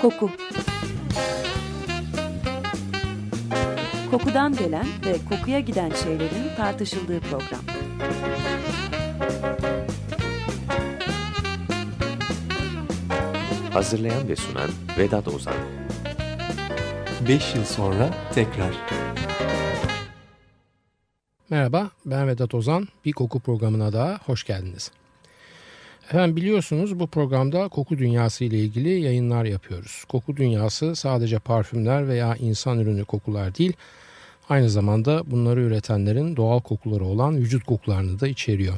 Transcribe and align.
Koku 0.00 0.30
Kokudan 4.10 4.56
gelen 4.56 4.86
ve 5.06 5.16
kokuya 5.30 5.60
giden 5.60 5.90
şeylerin 6.04 6.56
tartışıldığı 6.56 7.20
program. 7.20 7.60
Hazırlayan 13.72 14.28
ve 14.28 14.36
sunan 14.36 14.70
Vedat 14.98 15.28
Ozan 15.28 15.54
5 17.28 17.54
yıl 17.54 17.64
sonra 17.64 18.10
tekrar. 18.34 18.74
Merhaba, 21.50 21.90
ben 22.06 22.28
Vedat 22.28 22.54
Ozan. 22.54 22.88
Bir 23.04 23.12
koku 23.12 23.40
programına 23.40 23.92
daha 23.92 24.18
hoş 24.26 24.44
geldiniz. 24.44 24.90
Efendim 26.10 26.36
biliyorsunuz 26.36 27.00
bu 27.00 27.06
programda 27.06 27.68
koku 27.68 27.98
dünyası 27.98 28.44
ile 28.44 28.58
ilgili 28.58 29.00
yayınlar 29.00 29.44
yapıyoruz. 29.44 30.04
Koku 30.08 30.36
dünyası 30.36 30.96
sadece 30.96 31.38
parfümler 31.38 32.08
veya 32.08 32.36
insan 32.36 32.78
ürünü 32.78 33.04
kokular 33.04 33.54
değil, 33.54 33.72
aynı 34.48 34.70
zamanda 34.70 35.30
bunları 35.30 35.60
üretenlerin 35.60 36.36
doğal 36.36 36.60
kokuları 36.60 37.04
olan 37.04 37.36
vücut 37.36 37.64
kokularını 37.64 38.20
da 38.20 38.28
içeriyor. 38.28 38.74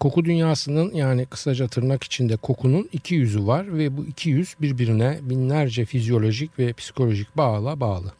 Koku 0.00 0.24
dünyasının 0.24 0.94
yani 0.94 1.26
kısaca 1.26 1.68
tırnak 1.68 2.04
içinde 2.04 2.36
kokunun 2.36 2.88
iki 2.92 3.14
yüzü 3.14 3.46
var 3.46 3.78
ve 3.78 3.96
bu 3.96 4.04
iki 4.04 4.30
yüz 4.30 4.54
birbirine 4.60 5.18
binlerce 5.22 5.84
fizyolojik 5.84 6.58
ve 6.58 6.72
psikolojik 6.72 7.36
bağla 7.36 7.80
bağlı. 7.80 8.12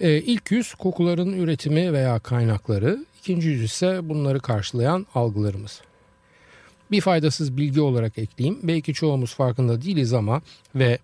Ee, 0.00 0.16
ilk 0.16 0.50
yüz 0.50 0.74
kokuların 0.74 1.32
üretimi 1.32 1.92
veya 1.92 2.18
kaynakları, 2.18 3.04
ikinci 3.20 3.48
yüz 3.48 3.62
ise 3.62 4.08
bunları 4.08 4.40
karşılayan 4.40 5.06
algılarımız. 5.14 5.80
Bir 6.90 7.00
faydasız 7.00 7.56
bilgi 7.56 7.80
olarak 7.80 8.18
ekleyeyim. 8.18 8.58
Belki 8.62 8.94
çoğumuz 8.94 9.34
farkında 9.34 9.82
değiliz 9.82 10.12
ama 10.12 10.42
ve 10.74 10.98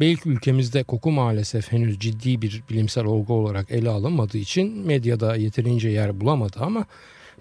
belki 0.00 0.28
ülkemizde 0.28 0.82
koku 0.82 1.10
maalesef 1.10 1.72
henüz 1.72 1.98
ciddi 1.98 2.42
bir 2.42 2.62
bilimsel 2.70 3.04
olgu 3.04 3.34
olarak 3.34 3.70
ele 3.70 3.90
alınmadığı 3.90 4.38
için 4.38 4.86
medyada 4.86 5.36
yeterince 5.36 5.88
yer 5.88 6.20
bulamadı 6.20 6.56
ama 6.60 6.86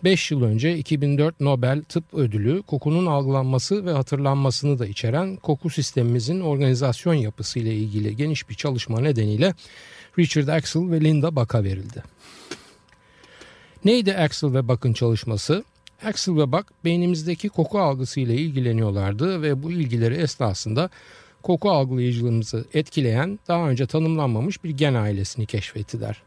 5 0.04 0.32
yıl 0.32 0.44
önce 0.44 0.78
2004 0.78 1.40
Nobel 1.40 1.84
Tıp 1.84 2.14
Ödülü 2.14 2.62
kokunun 2.62 3.06
algılanması 3.06 3.86
ve 3.86 3.92
hatırlanmasını 3.92 4.80
da 4.80 4.86
içeren 4.86 5.36
koku 5.36 5.70
sistemimizin 5.70 6.42
organizasyon 6.42 7.14
yapısı 7.14 7.60
ile 7.60 7.76
ilgili 7.76 8.16
geniş 8.16 8.50
bir 8.50 8.56
çalışma 8.56 9.00
nedeniyle 9.00 9.54
Richard 10.20 10.48
Axel 10.48 10.92
ve 10.92 11.02
Linda 11.02 11.36
Buck'a 11.36 11.64
verildi. 11.64 12.04
Neydi 13.86 14.18
Axel 14.18 14.54
ve 14.54 14.68
Buck'ın 14.68 14.94
çalışması? 14.94 15.64
Axel 16.06 16.36
ve 16.38 16.52
Buck 16.52 16.66
beynimizdeki 16.86 17.50
koku 17.50 17.80
algısı 17.80 18.20
ile 18.20 18.36
ilgileniyorlardı 18.36 19.42
ve 19.42 19.64
bu 19.64 19.72
ilgileri 19.72 20.16
esnasında 20.16 20.90
koku 21.44 21.72
algılayıcılığımızı 21.72 22.66
etkileyen 22.74 23.40
daha 23.48 23.70
önce 23.70 23.86
tanımlanmamış 23.86 24.64
bir 24.64 24.70
gen 24.70 24.94
ailesini 24.94 25.46
keşfettiler. 25.46 26.22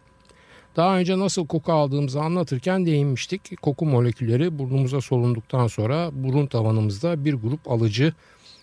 Daha 0.77 0.99
önce 0.99 1.19
nasıl 1.19 1.47
koku 1.47 1.73
aldığımızı 1.73 2.21
anlatırken 2.21 2.87
değinmiştik. 2.87 3.63
Koku 3.63 3.87
molekülleri 3.87 4.59
burnumuza 4.59 5.01
solunduktan 5.01 5.67
sonra 5.67 6.11
burun 6.13 6.47
tavanımızda 6.47 7.25
bir 7.25 7.35
grup 7.35 7.71
alıcı 7.71 8.13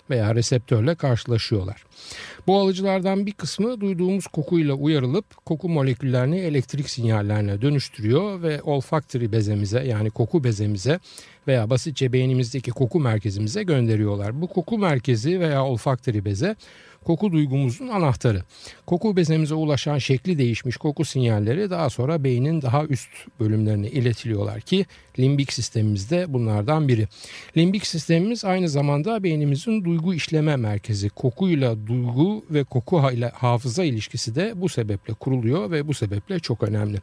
veya 0.09 0.35
reseptörle 0.35 0.95
karşılaşıyorlar. 0.95 1.83
Bu 2.47 2.59
alıcılardan 2.59 3.25
bir 3.25 3.31
kısmı 3.31 3.81
duyduğumuz 3.81 4.27
kokuyla 4.27 4.73
uyarılıp 4.73 5.45
koku 5.45 5.69
moleküllerini 5.69 6.39
elektrik 6.39 6.89
sinyallerine 6.89 7.61
dönüştürüyor 7.61 8.41
ve 8.41 8.61
olfactory 8.61 9.31
bezemize 9.31 9.83
yani 9.83 10.09
koku 10.09 10.43
bezemize 10.43 10.99
veya 11.47 11.69
basitçe 11.69 12.13
beynimizdeki 12.13 12.71
koku 12.71 12.99
merkezimize 12.99 13.63
gönderiyorlar. 13.63 14.41
Bu 14.41 14.47
koku 14.47 14.77
merkezi 14.77 15.39
veya 15.39 15.65
olfactory 15.65 16.25
beze 16.25 16.55
koku 17.05 17.31
duygumuzun 17.31 17.87
anahtarı. 17.87 18.43
Koku 18.85 19.15
bezemize 19.15 19.55
ulaşan 19.55 19.97
şekli 19.97 20.37
değişmiş 20.37 20.77
koku 20.77 21.05
sinyalleri 21.05 21.69
daha 21.69 21.89
sonra 21.89 22.23
beynin 22.23 22.61
daha 22.61 22.85
üst 22.85 23.09
bölümlerine 23.39 23.87
iletiliyorlar 23.89 24.61
ki 24.61 24.85
limbik 25.19 25.53
sistemimizde 25.53 26.33
bunlardan 26.33 26.87
biri. 26.87 27.07
Limbik 27.57 27.87
sistemimiz 27.87 28.45
aynı 28.45 28.69
zamanda 28.69 29.23
beynimizin 29.23 29.85
duygu 29.85 30.13
işleme 30.13 30.55
merkezi. 30.55 31.09
Kokuyla 31.09 31.87
duygu 31.87 32.45
ve 32.49 32.63
koku 32.63 33.11
ile 33.11 33.29
hafıza 33.29 33.83
ilişkisi 33.83 34.35
de 34.35 34.53
bu 34.55 34.69
sebeple 34.69 35.13
kuruluyor 35.13 35.71
ve 35.71 35.87
bu 35.87 35.93
sebeple 35.93 36.39
çok 36.39 36.63
önemli. 36.63 37.01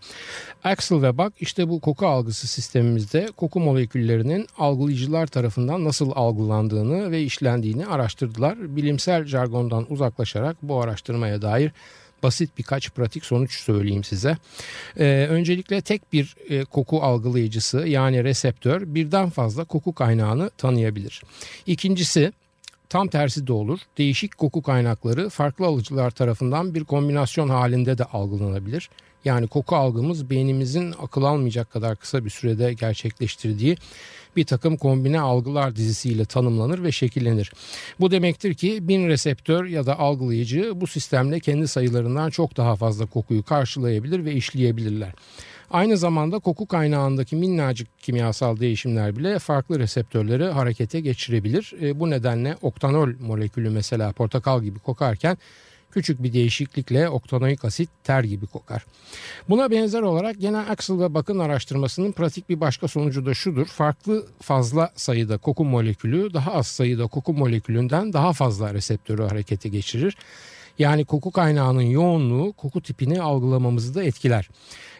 Axel 0.64 1.02
ve 1.02 1.18
Buck 1.18 1.32
işte 1.40 1.68
bu 1.68 1.80
koku 1.80 2.06
algısı 2.06 2.48
sistemimizde 2.48 3.28
koku 3.36 3.60
moleküllerinin 3.60 4.46
algılayıcılar 4.58 5.26
tarafından 5.26 5.84
nasıl 5.84 6.10
algılandığını 6.14 7.10
ve 7.10 7.22
işlendiğini 7.22 7.86
araştırdılar. 7.86 8.76
Bilimsel 8.76 9.24
jargondan 9.24 9.91
uzaklaşarak 9.92 10.56
bu 10.62 10.82
araştırmaya 10.82 11.42
dair 11.42 11.72
basit 12.22 12.58
birkaç 12.58 12.90
pratik 12.90 13.24
sonuç 13.24 13.60
söyleyeyim 13.60 14.04
size. 14.04 14.36
Ee, 14.98 15.26
öncelikle 15.30 15.80
tek 15.80 16.12
bir 16.12 16.36
e, 16.48 16.64
koku 16.64 17.02
algılayıcısı 17.02 17.78
yani 17.78 18.24
reseptör 18.24 18.94
birden 18.94 19.30
fazla 19.30 19.64
koku 19.64 19.92
kaynağını 19.94 20.50
tanıyabilir. 20.50 21.22
İkincisi 21.66 22.32
tam 22.88 23.08
tersi 23.08 23.46
de 23.46 23.52
olur. 23.52 23.80
Değişik 23.98 24.38
koku 24.38 24.62
kaynakları 24.62 25.28
farklı 25.28 25.66
alıcılar 25.66 26.10
tarafından 26.10 26.74
bir 26.74 26.84
kombinasyon 26.84 27.48
halinde 27.48 27.98
de 27.98 28.04
algılanabilir. 28.04 28.90
Yani 29.24 29.46
koku 29.46 29.76
algımız 29.76 30.30
beynimizin 30.30 30.94
akıl 31.02 31.22
almayacak 31.22 31.70
kadar 31.70 31.96
kısa 31.96 32.24
bir 32.24 32.30
sürede 32.30 32.72
gerçekleştirdiği 32.72 33.76
bir 34.36 34.44
takım 34.44 34.76
kombine 34.76 35.20
algılar 35.20 35.76
dizisiyle 35.76 36.24
tanımlanır 36.24 36.82
ve 36.82 36.92
şekillenir. 36.92 37.52
Bu 38.00 38.10
demektir 38.10 38.54
ki 38.54 38.88
bin 38.88 39.08
reseptör 39.08 39.64
ya 39.64 39.86
da 39.86 39.98
algılayıcı 39.98 40.80
bu 40.80 40.86
sistemle 40.86 41.40
kendi 41.40 41.68
sayılarından 41.68 42.30
çok 42.30 42.56
daha 42.56 42.76
fazla 42.76 43.06
kokuyu 43.06 43.42
karşılayabilir 43.42 44.24
ve 44.24 44.32
işleyebilirler. 44.32 45.12
Aynı 45.70 45.96
zamanda 45.96 46.38
koku 46.38 46.66
kaynağındaki 46.66 47.36
minnacık 47.36 47.88
kimyasal 47.98 48.60
değişimler 48.60 49.16
bile 49.16 49.38
farklı 49.38 49.78
reseptörleri 49.78 50.44
harekete 50.44 51.00
geçirebilir. 51.00 51.72
E, 51.82 52.00
bu 52.00 52.10
nedenle 52.10 52.56
oktanol 52.62 53.08
molekülü 53.20 53.70
mesela 53.70 54.12
portakal 54.12 54.62
gibi 54.62 54.78
kokarken 54.78 55.38
küçük 55.92 56.22
bir 56.22 56.32
değişiklikle 56.32 57.08
oktanoik 57.08 57.64
asit 57.64 57.90
ter 58.04 58.24
gibi 58.24 58.46
kokar. 58.46 58.84
Buna 59.48 59.70
benzer 59.70 60.02
olarak 60.02 60.40
gene 60.40 60.58
Axel 60.58 60.98
ve 60.98 61.14
Bakın 61.14 61.38
araştırmasının 61.38 62.12
pratik 62.12 62.48
bir 62.48 62.60
başka 62.60 62.88
sonucu 62.88 63.26
da 63.26 63.34
şudur. 63.34 63.66
Farklı 63.66 64.26
fazla 64.40 64.92
sayıda 64.96 65.38
koku 65.38 65.64
molekülü 65.64 66.34
daha 66.34 66.52
az 66.52 66.66
sayıda 66.66 67.06
koku 67.06 67.32
molekülünden 67.32 68.12
daha 68.12 68.32
fazla 68.32 68.74
reseptörü 68.74 69.22
harekete 69.22 69.68
geçirir. 69.68 70.16
Yani 70.78 71.04
koku 71.04 71.30
kaynağının 71.30 71.82
yoğunluğu 71.82 72.52
koku 72.52 72.80
tipini 72.80 73.22
algılamamızı 73.22 73.94
da 73.94 74.04
etkiler. 74.04 74.48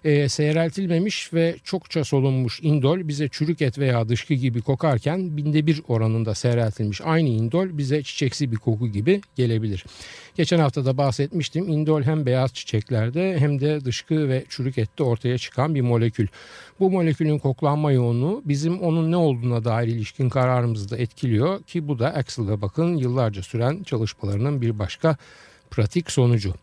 E, 0.05 0.29
seyreltilmemiş 0.29 1.35
ve 1.35 1.57
çokça 1.65 2.05
solunmuş 2.05 2.61
indol 2.63 3.09
bize 3.09 3.29
çürük 3.29 3.63
et 3.63 3.79
veya 3.79 4.09
dışkı 4.09 4.35
gibi 4.35 4.63
kokarken 4.63 5.37
binde 5.37 5.67
bir 5.67 5.83
oranında 5.89 6.35
seyreltilmiş 6.35 7.01
aynı 7.05 7.29
indol 7.29 7.79
bize 7.79 8.03
çiçeksi 8.03 8.53
bir 8.53 8.57
koku 8.57 8.89
gibi 8.89 9.21
gelebilir. 9.37 9.85
Geçen 10.35 10.59
hafta 10.59 10.85
da 10.85 10.99
bahsetmiştim. 10.99 11.69
Indol 11.69 12.03
hem 12.03 12.27
beyaz 12.27 12.55
çiçeklerde 12.55 13.39
hem 13.39 13.61
de 13.61 13.85
dışkı 13.85 14.29
ve 14.29 14.45
çürük 14.49 14.79
ette 14.79 15.03
ortaya 15.03 15.39
çıkan 15.39 15.75
bir 15.75 15.81
molekül. 15.81 16.27
Bu 16.81 16.91
molekülün 16.91 17.39
koklanma 17.39 17.93
yoğunluğu 17.93 18.43
bizim 18.45 18.81
onun 18.81 19.11
ne 19.11 19.17
olduğuna 19.17 19.65
dair 19.65 19.89
ilişkin 19.89 20.29
kararımızı 20.29 20.91
da 20.91 20.97
etkiliyor 20.97 21.63
ki 21.63 21.89
bu 21.89 21.99
da 21.99 22.15
Axel'da 22.15 22.63
bakın 22.63 22.97
yıllarca 22.97 23.43
süren 23.43 23.83
çalışmalarının 23.83 24.63
bir 24.63 24.79
başka 24.79 25.17
pratik 25.73 26.11
sonucu. 26.11 26.55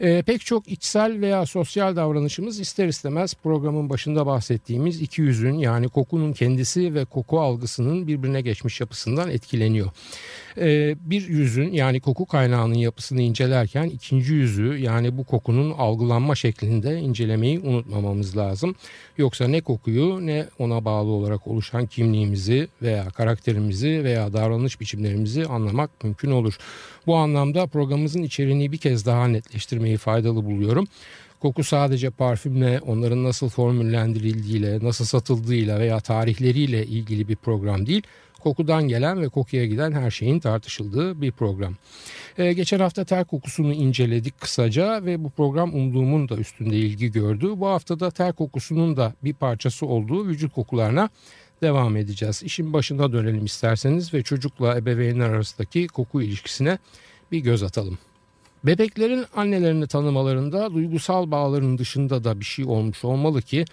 E, 0.00 0.22
pek 0.22 0.40
çok 0.40 0.68
içsel 0.68 1.20
veya 1.20 1.46
sosyal 1.46 1.96
davranışımız 1.96 2.60
ister 2.60 2.88
istemez 2.88 3.34
programın 3.34 3.90
başında 3.90 4.26
bahsettiğimiz 4.26 5.02
iki 5.02 5.22
yüzün 5.22 5.54
yani 5.54 5.88
kokunun 5.88 6.32
kendisi 6.32 6.94
ve 6.94 7.04
koku 7.04 7.40
algısının 7.40 8.06
birbirine 8.06 8.40
geçmiş 8.40 8.80
yapısından 8.80 9.30
etkileniyor. 9.30 9.90
E, 10.60 10.96
bir 11.00 11.28
yüzün 11.28 11.72
yani 11.72 12.00
koku 12.00 12.26
kaynağının 12.26 12.74
yapısını 12.74 13.22
incelerken 13.22 13.84
ikinci 13.84 14.34
yüzü 14.34 14.78
yani 14.78 15.18
bu 15.18 15.24
kokunun 15.24 15.70
algılanma 15.70 16.34
şeklinde 16.34 16.98
incelemeyi 16.98 17.60
unutmamamız 17.60 18.36
lazım. 18.36 18.74
Yoksa 19.18 19.48
ne 19.48 19.60
kokuyu 19.60 20.26
ne 20.26 20.46
ona 20.58 20.84
bağlı 20.84 21.10
olarak 21.10 21.46
oluşan 21.46 21.86
kimliğimizi 21.86 22.68
veya 22.82 23.08
karakterimizi 23.10 24.04
veya 24.04 24.32
davranış 24.32 24.80
biçimlerimizi 24.80 25.44
anlamak 25.46 26.04
mümkün 26.04 26.30
olur. 26.30 26.58
Bu 27.06 27.16
anlamda 27.16 27.66
programımızın 27.66 28.22
içeriğini 28.22 28.72
bir 28.72 28.78
kez 28.78 29.06
daha 29.06 29.28
netleştirmeyi 29.28 29.96
faydalı 29.96 30.44
buluyorum. 30.44 30.88
Koku 31.40 31.64
sadece 31.64 32.10
parfümle, 32.10 32.80
onların 32.80 33.24
nasıl 33.24 33.48
formüllendirildiğiyle, 33.48 34.78
nasıl 34.82 35.04
satıldığıyla 35.04 35.78
veya 35.80 36.00
tarihleriyle 36.00 36.86
ilgili 36.86 37.28
bir 37.28 37.36
program 37.36 37.86
değil. 37.86 38.02
Kokudan 38.40 38.88
gelen 38.88 39.20
ve 39.20 39.28
kokuya 39.28 39.66
giden 39.66 39.92
her 39.92 40.10
şeyin 40.10 40.40
tartışıldığı 40.40 41.20
bir 41.20 41.32
program. 41.32 41.74
Ee, 42.38 42.52
geçen 42.52 42.80
hafta 42.80 43.04
ter 43.04 43.24
kokusunu 43.24 43.72
inceledik 43.72 44.40
kısaca 44.40 45.04
ve 45.04 45.24
bu 45.24 45.30
program 45.30 45.74
umduğumun 45.74 46.28
da 46.28 46.36
üstünde 46.36 46.76
ilgi 46.76 47.12
gördü. 47.12 47.52
Bu 47.56 47.66
hafta 47.66 48.00
da 48.00 48.10
ter 48.10 48.32
kokusunun 48.32 48.96
da 48.96 49.14
bir 49.24 49.34
parçası 49.34 49.86
olduğu 49.86 50.26
vücut 50.26 50.54
kokularına 50.54 51.08
devam 51.62 51.96
edeceğiz. 51.96 52.42
İşin 52.42 52.72
başına 52.72 53.12
dönelim 53.12 53.44
isterseniz 53.44 54.14
ve 54.14 54.22
çocukla 54.22 54.76
ebeveynler 54.76 55.28
arasındaki 55.28 55.86
koku 55.86 56.22
ilişkisine 56.22 56.78
bir 57.32 57.38
göz 57.38 57.62
atalım. 57.62 57.98
Bebeklerin 58.64 59.24
annelerini 59.36 59.86
tanımalarında 59.86 60.74
duygusal 60.74 61.30
bağların 61.30 61.78
dışında 61.78 62.24
da 62.24 62.40
bir 62.40 62.44
şey 62.44 62.64
olmuş 62.64 63.04
olmalı 63.04 63.42
ki 63.42 63.64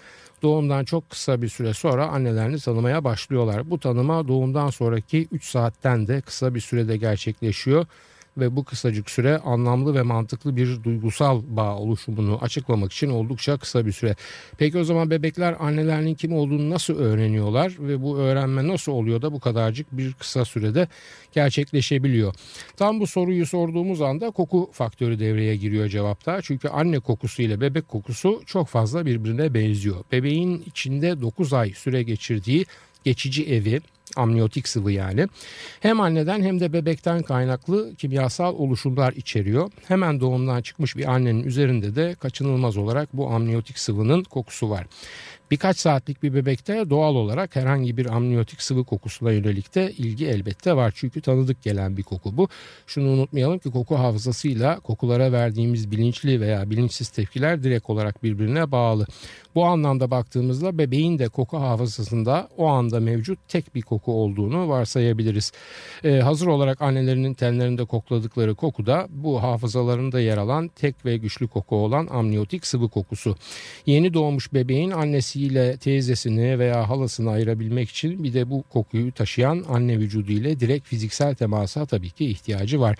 doğumdan 0.42 0.84
çok 0.84 1.10
kısa 1.10 1.42
bir 1.42 1.48
süre 1.48 1.74
sonra 1.74 2.06
annelerini 2.08 2.58
tanımaya 2.58 3.04
başlıyorlar. 3.04 3.70
Bu 3.70 3.78
tanıma 3.80 4.28
doğumdan 4.28 4.70
sonraki 4.70 5.28
3 5.32 5.44
saatten 5.44 6.06
de 6.06 6.20
kısa 6.20 6.54
bir 6.54 6.60
sürede 6.60 6.96
gerçekleşiyor 6.96 7.86
ve 8.36 8.56
bu 8.56 8.64
kısacık 8.64 9.10
süre 9.10 9.38
anlamlı 9.38 9.94
ve 9.94 10.02
mantıklı 10.02 10.56
bir 10.56 10.82
duygusal 10.84 11.42
bağ 11.48 11.76
oluşumunu 11.76 12.38
açıklamak 12.42 12.92
için 12.92 13.10
oldukça 13.10 13.56
kısa 13.56 13.86
bir 13.86 13.92
süre. 13.92 14.16
Peki 14.58 14.78
o 14.78 14.84
zaman 14.84 15.10
bebekler 15.10 15.56
annelerinin 15.60 16.14
kim 16.14 16.32
olduğunu 16.32 16.70
nasıl 16.70 16.98
öğreniyorlar 16.98 17.72
ve 17.78 18.02
bu 18.02 18.18
öğrenme 18.18 18.68
nasıl 18.68 18.92
oluyor 18.92 19.22
da 19.22 19.32
bu 19.32 19.40
kadarcık 19.40 19.86
bir 19.92 20.12
kısa 20.12 20.44
sürede 20.44 20.88
gerçekleşebiliyor? 21.32 22.34
Tam 22.76 23.00
bu 23.00 23.06
soruyu 23.06 23.46
sorduğumuz 23.46 24.02
anda 24.02 24.30
koku 24.30 24.70
faktörü 24.72 25.18
devreye 25.18 25.56
giriyor 25.56 25.88
cevapta. 25.88 26.42
Çünkü 26.42 26.68
anne 26.68 26.98
kokusu 26.98 27.42
ile 27.42 27.60
bebek 27.60 27.88
kokusu 27.88 28.42
çok 28.46 28.68
fazla 28.68 29.06
birbirine 29.06 29.54
benziyor. 29.54 29.96
Bebeğin 30.12 30.62
içinde 30.66 31.20
9 31.20 31.52
ay 31.52 31.70
süre 31.70 32.02
geçirdiği 32.02 32.66
geçici 33.04 33.44
evi 33.44 33.80
amniyotik 34.16 34.68
sıvı 34.68 34.92
yani. 34.92 35.26
Hem 35.80 36.00
anneden 36.00 36.42
hem 36.42 36.60
de 36.60 36.72
bebekten 36.72 37.22
kaynaklı 37.22 37.94
kimyasal 37.94 38.54
oluşumlar 38.54 39.12
içeriyor. 39.12 39.70
Hemen 39.88 40.20
doğumdan 40.20 40.62
çıkmış 40.62 40.96
bir 40.96 41.12
annenin 41.12 41.44
üzerinde 41.44 41.96
de 41.96 42.14
kaçınılmaz 42.14 42.76
olarak 42.76 43.08
bu 43.12 43.30
amniyotik 43.30 43.78
sıvının 43.78 44.22
kokusu 44.22 44.70
var. 44.70 44.86
Birkaç 45.50 45.78
saatlik 45.78 46.22
bir 46.22 46.34
bebekte 46.34 46.90
doğal 46.90 47.14
olarak 47.14 47.56
herhangi 47.56 47.96
bir 47.96 48.06
amniyotik 48.06 48.62
sıvı 48.62 48.84
kokusuna 48.84 49.32
yönelik 49.32 49.74
de 49.74 49.92
ilgi 49.92 50.26
elbette 50.26 50.76
var. 50.76 50.92
Çünkü 50.96 51.20
tanıdık 51.20 51.62
gelen 51.62 51.96
bir 51.96 52.02
koku 52.02 52.36
bu. 52.36 52.48
Şunu 52.86 53.08
unutmayalım 53.08 53.58
ki 53.58 53.70
koku 53.70 53.98
hafızasıyla 53.98 54.80
kokulara 54.80 55.32
verdiğimiz 55.32 55.90
bilinçli 55.90 56.40
veya 56.40 56.70
bilinçsiz 56.70 57.08
tepkiler 57.08 57.62
direkt 57.62 57.90
olarak 57.90 58.22
birbirine 58.22 58.72
bağlı. 58.72 59.06
Bu 59.54 59.64
anlamda 59.64 60.10
baktığımızda 60.10 60.78
bebeğin 60.78 61.18
de 61.18 61.28
koku 61.28 61.58
hafızasında 61.58 62.48
o 62.56 62.66
anda 62.66 63.00
mevcut 63.00 63.38
tek 63.48 63.74
bir 63.74 63.82
koku 63.82 64.12
olduğunu 64.12 64.68
varsayabiliriz. 64.68 65.52
Ee, 66.04 66.20
hazır 66.20 66.46
olarak 66.46 66.82
annelerinin 66.82 67.34
tenlerinde 67.34 67.84
kokladıkları 67.84 68.54
koku 68.54 68.86
da 68.86 69.06
bu 69.10 69.42
hafızalarında 69.42 70.20
yer 70.20 70.38
alan 70.38 70.68
tek 70.68 71.04
ve 71.04 71.16
güçlü 71.16 71.48
koku 71.48 71.76
olan 71.76 72.06
amniyotik 72.06 72.66
sıvı 72.66 72.88
kokusu. 72.88 73.36
Yeni 73.86 74.14
doğmuş 74.14 74.52
bebeğin 74.52 74.90
annesiyle 75.36 75.76
teyzesini 75.76 76.58
veya 76.58 76.88
halasını 76.88 77.30
ayırabilmek 77.30 77.90
için 77.90 78.24
bir 78.24 78.34
de 78.34 78.50
bu 78.50 78.62
kokuyu 78.62 79.12
taşıyan 79.12 79.64
anne 79.68 79.98
vücudu 79.98 80.32
ile 80.32 80.60
direkt 80.60 80.88
fiziksel 80.88 81.34
temasa 81.34 81.86
tabii 81.86 82.10
ki 82.10 82.26
ihtiyacı 82.26 82.80
var. 82.80 82.96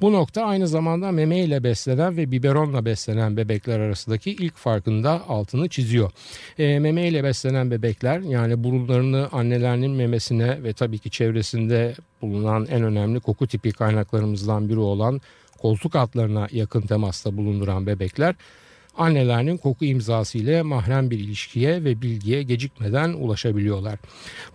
Bu 0.00 0.12
nokta 0.12 0.44
aynı 0.44 0.68
zamanda 0.68 1.12
meme 1.12 1.38
ile 1.38 1.62
beslenen 1.62 2.16
ve 2.16 2.30
biberonla 2.30 2.84
beslenen 2.84 3.36
bebekler 3.36 3.80
arasındaki 3.80 4.30
ilk 4.30 4.56
farkında 4.56 5.28
altını 5.28 5.68
çiziyor. 5.68 6.10
E, 6.58 6.78
meme 6.78 7.08
ile 7.08 7.24
beslenen 7.24 7.70
bebekler 7.70 8.20
yani 8.20 8.64
burunlarını 8.64 9.28
annelerinin 9.32 9.90
memesine 9.90 10.62
ve 10.62 10.72
tabii 10.72 10.98
ki 10.98 11.10
çevresinde 11.10 11.94
bulunan 12.22 12.66
en 12.70 12.82
önemli 12.82 13.20
koku 13.20 13.46
tipi 13.46 13.72
kaynaklarımızdan 13.72 14.68
biri 14.68 14.78
olan 14.78 15.20
koltuk 15.58 15.96
altlarına 15.96 16.48
yakın 16.52 16.80
temasta 16.80 17.36
bulunduran 17.36 17.86
bebekler 17.86 18.34
annelerinin 18.98 19.56
koku 19.56 19.84
imzası 19.84 20.38
ile 20.38 20.62
mahrem 20.62 21.10
bir 21.10 21.18
ilişkiye 21.18 21.84
ve 21.84 22.02
bilgiye 22.02 22.42
gecikmeden 22.42 23.12
ulaşabiliyorlar. 23.12 23.98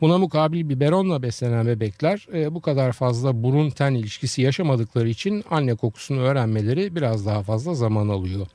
Buna 0.02 0.18
mukabil 0.18 0.70
biberonla 0.70 1.24
beslenen 1.24 1.68
bebekler 1.68 2.28
e, 2.34 2.54
bu 2.54 2.62
kadar 2.62 2.92
fazla 2.92 3.44
burun 3.44 3.70
ten 3.70 3.94
ilişkisi 3.94 4.42
yaşamadıkları 4.42 5.10
için 5.10 5.44
anne 5.50 5.76
kokusunu 5.76 6.22
öğrenmeleri 6.22 6.96
biraz 6.96 7.26
daha 7.26 7.44
fazla 7.44 7.74
zaman 7.74 8.10
alıyor. 8.10 8.48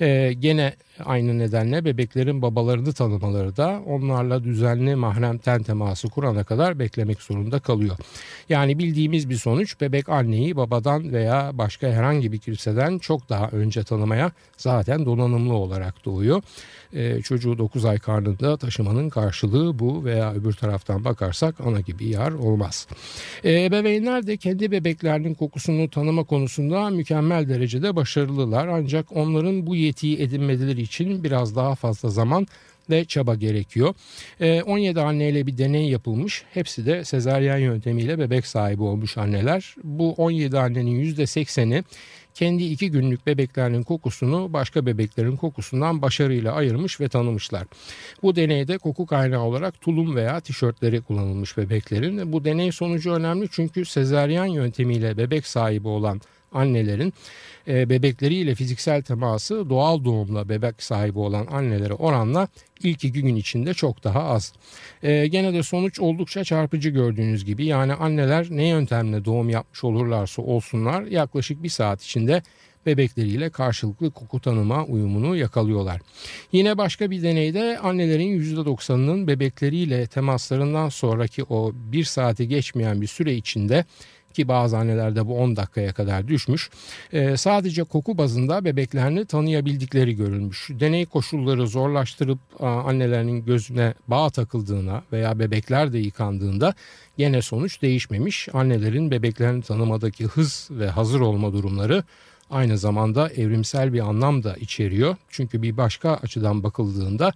E, 0.00 0.32
gene 0.32 0.74
aynı 1.04 1.38
nedenle 1.38 1.84
bebeklerin 1.84 2.42
babalarını 2.42 2.92
tanımaları 2.92 3.56
da 3.56 3.82
onlarla 3.86 4.44
düzenli 4.44 4.96
mahrem 4.96 5.38
ten 5.38 5.62
teması 5.62 6.08
kurana 6.08 6.44
kadar 6.44 6.78
beklemek 6.78 7.22
zorunda 7.22 7.58
kalıyor. 7.58 7.96
Yani 8.48 8.78
bildiğimiz 8.78 9.30
bir 9.30 9.36
sonuç 9.36 9.80
bebek 9.80 10.08
anneyi 10.08 10.56
babadan 10.56 11.12
veya 11.12 11.50
başka 11.54 11.86
herhangi 11.86 12.32
bir 12.32 12.38
kimseden 12.38 12.98
çok 12.98 13.28
daha 13.28 13.48
önce 13.48 13.84
tanımaya 13.84 14.32
zaten 14.56 15.06
donanımlı 15.06 15.54
olarak 15.54 16.04
doğuyor. 16.04 16.42
Ee, 16.94 17.20
çocuğu 17.22 17.58
9 17.58 17.84
ay 17.84 17.98
karnında 17.98 18.56
taşımanın 18.56 19.08
karşılığı 19.08 19.78
bu 19.78 20.04
veya 20.04 20.34
öbür 20.34 20.52
taraftan 20.52 21.04
bakarsak 21.04 21.60
ana 21.60 21.80
gibi 21.80 22.08
yar 22.08 22.32
olmaz. 22.32 22.86
Ee, 23.44 23.64
ebeveynler 23.64 24.26
de 24.26 24.36
kendi 24.36 24.70
bebeklerinin 24.70 25.34
kokusunu 25.34 25.90
tanıma 25.90 26.24
konusunda 26.24 26.90
mükemmel 26.90 27.48
derecede 27.48 27.96
başarılılar 27.96 28.68
ancak 28.68 29.16
onların 29.16 29.66
bu 29.66 29.76
yetiyi 29.76 30.20
edinmeleri 30.20 30.82
için 30.82 31.24
biraz 31.24 31.56
daha 31.56 31.74
fazla 31.74 32.08
zaman 32.08 32.46
ve 32.90 33.04
çaba 33.04 33.34
gerekiyor. 33.34 33.94
17 34.66 35.00
anneyle 35.00 35.46
bir 35.46 35.58
deney 35.58 35.88
yapılmış. 35.88 36.44
Hepsi 36.54 36.86
de 36.86 37.04
sezaryen 37.04 37.58
yöntemiyle 37.58 38.18
bebek 38.18 38.46
sahibi 38.46 38.82
olmuş 38.82 39.18
anneler. 39.18 39.74
Bu 39.84 40.12
17 40.12 40.58
annenin 40.58 41.04
%80'i 41.04 41.84
kendi 42.34 42.64
iki 42.64 42.90
günlük 42.90 43.26
bebeklerinin 43.26 43.82
kokusunu 43.82 44.52
başka 44.52 44.86
bebeklerin 44.86 45.36
kokusundan 45.36 46.02
başarıyla 46.02 46.52
ayırmış 46.52 47.00
ve 47.00 47.08
tanımışlar. 47.08 47.66
Bu 48.22 48.36
deneyde 48.36 48.78
koku 48.78 49.06
kaynağı 49.06 49.42
olarak 49.42 49.80
tulum 49.80 50.16
veya 50.16 50.40
tişörtleri 50.40 51.00
kullanılmış 51.00 51.56
bebeklerin. 51.56 52.32
Bu 52.32 52.44
deney 52.44 52.72
sonucu 52.72 53.12
önemli 53.12 53.48
çünkü 53.50 53.84
sezaryen 53.84 54.46
yöntemiyle 54.46 55.16
bebek 55.16 55.46
sahibi 55.46 55.88
olan 55.88 56.20
annelerin 56.54 57.12
e, 57.68 57.90
bebekleriyle 57.90 58.54
fiziksel 58.54 59.02
teması 59.02 59.70
doğal 59.70 60.04
doğumla 60.04 60.48
bebek 60.48 60.82
sahibi 60.82 61.18
olan 61.18 61.46
annelere 61.46 61.94
oranla 61.94 62.48
ilk 62.82 63.04
iki 63.04 63.22
gün 63.22 63.36
içinde 63.36 63.74
çok 63.74 64.04
daha 64.04 64.24
az. 64.24 64.52
E, 65.02 65.26
gene 65.26 65.54
de 65.54 65.62
sonuç 65.62 66.00
oldukça 66.00 66.44
çarpıcı 66.44 66.90
gördüğünüz 66.90 67.44
gibi 67.44 67.66
yani 67.66 67.94
anneler 67.94 68.46
ne 68.50 68.68
yöntemle 68.68 69.24
doğum 69.24 69.48
yapmış 69.48 69.84
olurlarsa 69.84 70.42
olsunlar 70.42 71.02
yaklaşık 71.02 71.62
bir 71.62 71.68
saat 71.68 72.02
içinde 72.02 72.42
bebekleriyle 72.86 73.50
karşılıklı 73.50 74.10
koku 74.10 74.40
tanıma 74.40 74.84
uyumunu 74.84 75.36
yakalıyorlar. 75.36 76.00
Yine 76.52 76.78
başka 76.78 77.10
bir 77.10 77.22
deneyde 77.22 77.78
annelerin 77.78 78.40
%90'ının 78.40 79.26
bebekleriyle 79.26 80.06
temaslarından 80.06 80.88
sonraki 80.88 81.44
o 81.44 81.72
bir 81.74 82.04
saati 82.04 82.48
geçmeyen 82.48 83.00
bir 83.00 83.06
süre 83.06 83.34
içinde 83.34 83.84
ki 84.34 84.48
bazı 84.48 84.78
annelerde 84.78 85.26
bu 85.26 85.38
10 85.38 85.56
dakikaya 85.56 85.92
kadar 85.92 86.28
düşmüş. 86.28 86.70
E, 87.12 87.36
sadece 87.36 87.84
koku 87.84 88.18
bazında 88.18 88.64
bebeklerini 88.64 89.26
tanıyabildikleri 89.26 90.16
görülmüş. 90.16 90.68
Deney 90.70 91.06
koşulları 91.06 91.66
zorlaştırıp 91.66 92.38
a, 92.60 92.66
annelerinin 92.66 93.44
gözüne 93.44 93.94
bağ 94.08 94.30
takıldığına 94.30 95.02
veya 95.12 95.38
bebekler 95.38 95.92
de 95.92 95.98
yıkandığında 95.98 96.74
gene 97.18 97.42
sonuç 97.42 97.82
değişmemiş. 97.82 98.48
Annelerin 98.52 99.10
bebeklerini 99.10 99.62
tanımadaki 99.62 100.24
hız 100.24 100.68
ve 100.70 100.88
hazır 100.88 101.20
olma 101.20 101.52
durumları 101.52 102.04
aynı 102.50 102.78
zamanda 102.78 103.28
evrimsel 103.28 103.92
bir 103.92 104.00
anlam 104.00 104.42
da 104.42 104.56
içeriyor. 104.56 105.16
Çünkü 105.30 105.62
bir 105.62 105.76
başka 105.76 106.14
açıdan 106.14 106.62
bakıldığında 106.62 107.32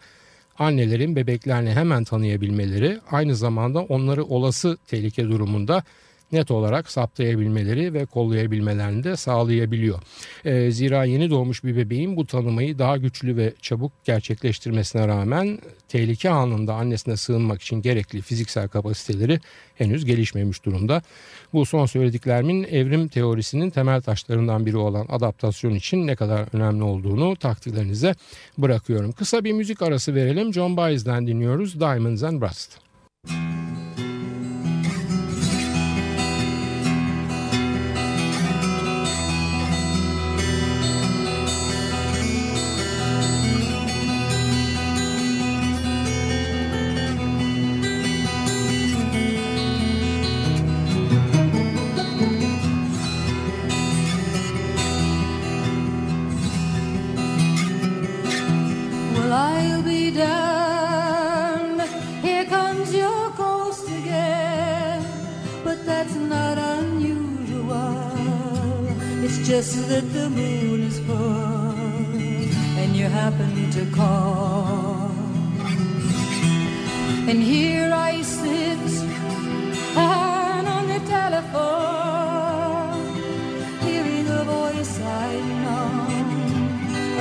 annelerin 0.58 1.16
bebeklerini 1.16 1.70
hemen 1.70 2.04
tanıyabilmeleri 2.04 3.00
aynı 3.10 3.36
zamanda 3.36 3.80
onları 3.80 4.24
olası 4.24 4.78
tehlike 4.86 5.28
durumunda 5.28 5.82
net 6.32 6.50
olarak 6.50 6.90
saptayabilmeleri 6.90 7.94
ve 7.94 8.06
kollayabilmelerini 8.06 9.04
de 9.04 9.16
sağlayabiliyor. 9.16 9.98
E, 10.44 10.70
zira 10.70 11.04
yeni 11.04 11.30
doğmuş 11.30 11.64
bir 11.64 11.76
bebeğin 11.76 12.16
bu 12.16 12.26
tanımayı 12.26 12.78
daha 12.78 12.96
güçlü 12.96 13.36
ve 13.36 13.52
çabuk 13.62 13.92
gerçekleştirmesine 14.04 15.08
rağmen 15.08 15.58
tehlike 15.88 16.30
anında 16.30 16.74
annesine 16.74 17.16
sığınmak 17.16 17.62
için 17.62 17.82
gerekli 17.82 18.20
fiziksel 18.20 18.68
kapasiteleri 18.68 19.40
henüz 19.74 20.04
gelişmemiş 20.04 20.64
durumda. 20.64 21.02
Bu 21.52 21.66
son 21.66 21.86
söylediklerimin 21.86 22.64
evrim 22.64 23.08
teorisinin 23.08 23.70
temel 23.70 24.02
taşlarından 24.02 24.66
biri 24.66 24.76
olan 24.76 25.06
adaptasyon 25.08 25.74
için 25.74 26.06
ne 26.06 26.16
kadar 26.16 26.48
önemli 26.52 26.82
olduğunu 26.82 27.36
takdirlerinize 27.36 28.14
bırakıyorum. 28.58 29.12
Kısa 29.12 29.44
bir 29.44 29.52
müzik 29.52 29.82
arası 29.82 30.14
verelim. 30.14 30.54
John 30.54 30.76
Baez'den 30.76 31.26
dinliyoruz 31.26 31.80
Diamonds 31.80 32.22
and 32.22 32.42
Rust. 32.42 32.78
Well, 33.26 33.67
not 66.18 66.58
unusual. 66.58 68.08
It's 69.24 69.38
just 69.46 69.88
that 69.88 70.12
the 70.12 70.28
moon 70.30 70.80
is 70.82 70.98
full 71.00 71.78
and 72.80 72.96
you 72.96 73.06
happen 73.06 73.70
to 73.70 73.84
call. 73.94 75.10
And 77.28 77.42
here 77.42 77.92
I 77.92 78.22
sit 78.22 78.78
and 79.96 80.68
on 80.68 80.88
the 80.88 81.00
telephone, 81.16 83.04
hearing 83.80 84.26
a 84.28 84.44
voice 84.44 85.00
I 85.00 85.40
know 85.62 86.18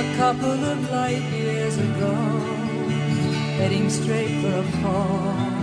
a 0.02 0.16
couple 0.16 0.64
of 0.72 0.90
light 0.90 1.22
years 1.32 1.76
ago, 1.76 2.14
heading 3.58 3.90
straight 3.90 4.40
for 4.40 4.54
a 4.64 4.66
call. 4.82 5.57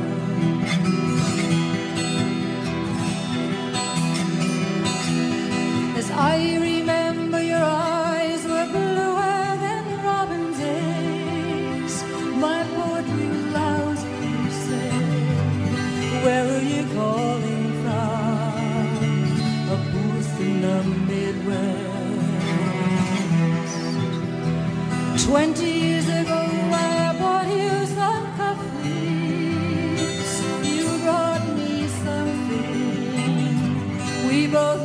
I 6.17 6.57
remember 6.57 7.41
your 7.43 7.57
eyes 7.63 8.43
were 8.45 8.67
bluer 8.71 9.57
than 9.63 9.85
robin's 10.03 10.59
eggs. 10.61 12.03
My 12.37 12.63
poetry 12.75 13.27
lousy, 13.57 14.07
you 14.23 14.51
say. 14.65 14.91
Where 16.23 16.45
are 16.55 16.61
you 16.73 16.83
calling 16.93 17.67
from? 17.83 18.95
A 19.75 19.77
booth 19.91 20.39
in 20.39 20.61
the 20.61 20.77
Midwest. 21.09 21.83
Twenty 25.25 25.69
years 25.71 26.07
ago, 26.07 26.41
I 26.71 27.15
bought 27.19 27.47
you 27.47 27.85
some 27.97 28.25
cufflinks. 28.37 30.33
You 30.63 30.87
brought 31.03 31.45
me 31.57 31.87
something. 32.03 33.73
We 34.27 34.37
both 34.47 34.84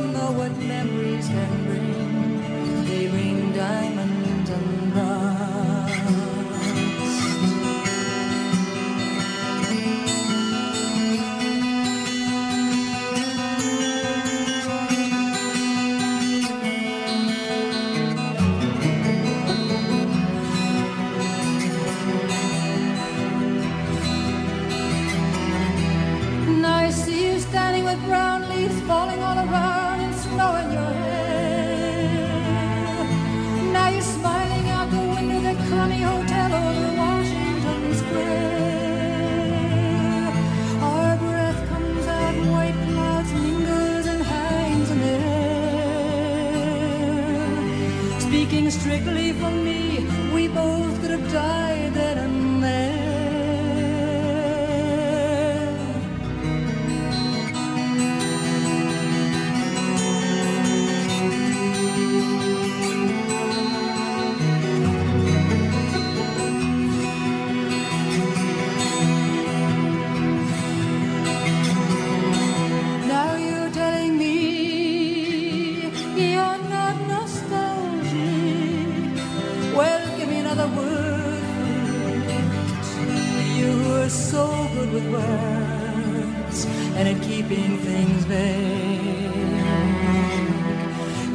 with 84.91 85.07
words 85.11 86.65
and 86.97 87.07
at 87.07 87.21
keeping 87.23 87.77
things 87.79 88.23
vague. 88.25 89.31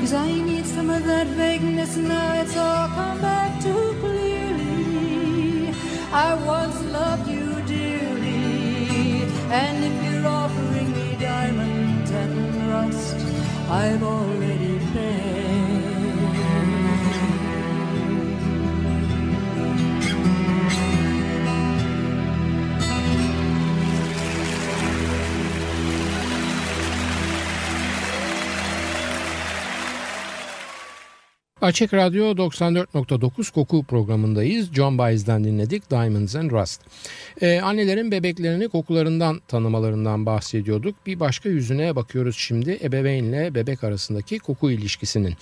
Cause 0.00 0.12
I 0.12 0.30
need 0.30 0.66
some 0.66 0.90
of 0.90 1.04
that 1.04 1.26
vagueness 1.28 1.96
now. 1.96 2.40
It's 2.42 2.56
all 2.56 2.88
come 2.88 3.20
back 3.20 3.62
too 3.62 3.96
clearly. 4.00 5.74
I 6.12 6.34
once 6.44 6.80
loved 6.84 7.28
you 7.28 7.46
dearly. 7.66 9.22
And 9.50 9.84
if 9.88 9.94
you're 10.04 10.26
offering 10.26 10.92
me 10.92 11.16
diamond 11.18 12.08
and 12.08 12.70
rust, 12.70 13.16
I've 13.70 14.02
already 14.02 14.45
Açık 31.60 31.94
Radyo 31.94 32.24
94.9 32.24 33.52
Koku 33.52 33.84
programındayız. 33.84 34.72
John 34.72 34.98
Baez'den 34.98 35.44
dinledik 35.44 35.90
Diamonds 35.90 36.36
and 36.36 36.50
Rust. 36.50 36.80
Ee, 37.40 37.60
annelerin 37.60 38.10
bebeklerini 38.10 38.68
kokularından 38.68 39.40
tanımalarından 39.48 40.26
bahsediyorduk. 40.26 40.94
Bir 41.06 41.20
başka 41.20 41.48
yüzüne 41.48 41.96
bakıyoruz 41.96 42.36
şimdi 42.38 42.78
ebeveynle 42.82 43.54
bebek 43.54 43.84
arasındaki 43.84 44.38
koku 44.38 44.70
ilişkisinin. 44.70 45.34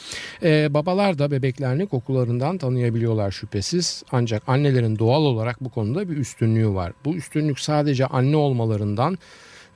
Ee, 0.43 0.75
babalar 0.75 1.19
da 1.19 1.31
bebeklerini 1.31 1.87
kokularından 1.87 2.59
tanıyabiliyorlar 2.59 3.31
şüphesiz. 3.31 4.03
Ancak 4.13 4.43
annelerin 4.47 4.99
doğal 4.99 5.23
olarak 5.23 5.65
bu 5.65 5.69
konuda 5.69 6.11
bir 6.11 6.17
üstünlüğü 6.17 6.75
var. 6.75 6.93
Bu 7.05 7.15
üstünlük 7.15 7.61
sadece 7.61 8.07
anne 8.07 8.37
olmalarından 8.37 9.19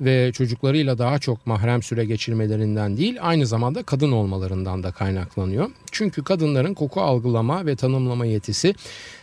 ve 0.00 0.32
çocuklarıyla 0.32 0.98
daha 0.98 1.18
çok 1.18 1.46
mahrem 1.46 1.82
süre 1.82 2.04
geçirmelerinden 2.04 2.96
değil 2.96 3.16
aynı 3.20 3.46
zamanda 3.46 3.82
kadın 3.82 4.12
olmalarından 4.12 4.82
da 4.82 4.92
kaynaklanıyor. 4.92 5.70
Çünkü 5.92 6.24
kadınların 6.24 6.74
koku 6.74 7.00
algılama 7.00 7.66
ve 7.66 7.76
tanımlama 7.76 8.26
yetisi 8.26 8.74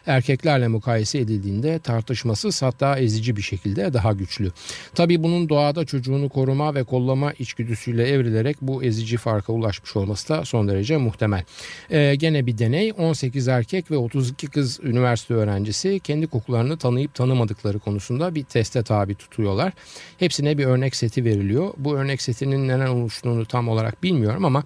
erkeklerle 0.07 0.67
mukayese 0.67 1.19
edildiğinde 1.19 1.79
tartışmasız 1.79 2.61
hatta 2.61 2.99
ezici 2.99 3.35
bir 3.37 3.41
şekilde 3.41 3.93
daha 3.93 4.13
güçlü. 4.13 4.51
Tabii 4.95 5.23
bunun 5.23 5.49
doğada 5.49 5.85
çocuğunu 5.85 6.29
koruma 6.29 6.75
ve 6.75 6.83
kollama 6.83 7.33
içgüdüsüyle 7.33 8.07
evrilerek 8.07 8.57
bu 8.61 8.83
ezici 8.83 9.17
farka 9.17 9.53
ulaşmış 9.53 9.95
olması 9.95 10.29
da 10.29 10.45
son 10.45 10.67
derece 10.67 10.97
muhtemel. 10.97 11.43
Ee, 11.91 12.15
gene 12.15 12.45
bir 12.45 12.57
deney 12.57 12.93
18 12.97 13.47
erkek 13.47 13.91
ve 13.91 13.97
32 13.97 14.47
kız 14.47 14.79
üniversite 14.83 15.33
öğrencisi 15.33 15.99
kendi 15.99 16.27
kokularını 16.27 16.77
tanıyıp 16.77 17.13
tanımadıkları 17.13 17.79
konusunda 17.79 18.35
bir 18.35 18.43
teste 18.43 18.83
tabi 18.83 19.15
tutuyorlar. 19.15 19.73
Hepsine 20.19 20.57
bir 20.57 20.64
örnek 20.65 20.95
seti 20.95 21.25
veriliyor. 21.25 21.73
Bu 21.77 21.95
örnek 21.95 22.21
setinin 22.21 22.67
neden 22.67 22.87
oluştuğunu 22.87 23.45
tam 23.45 23.69
olarak 23.69 24.03
bilmiyorum 24.03 24.45
ama 24.45 24.63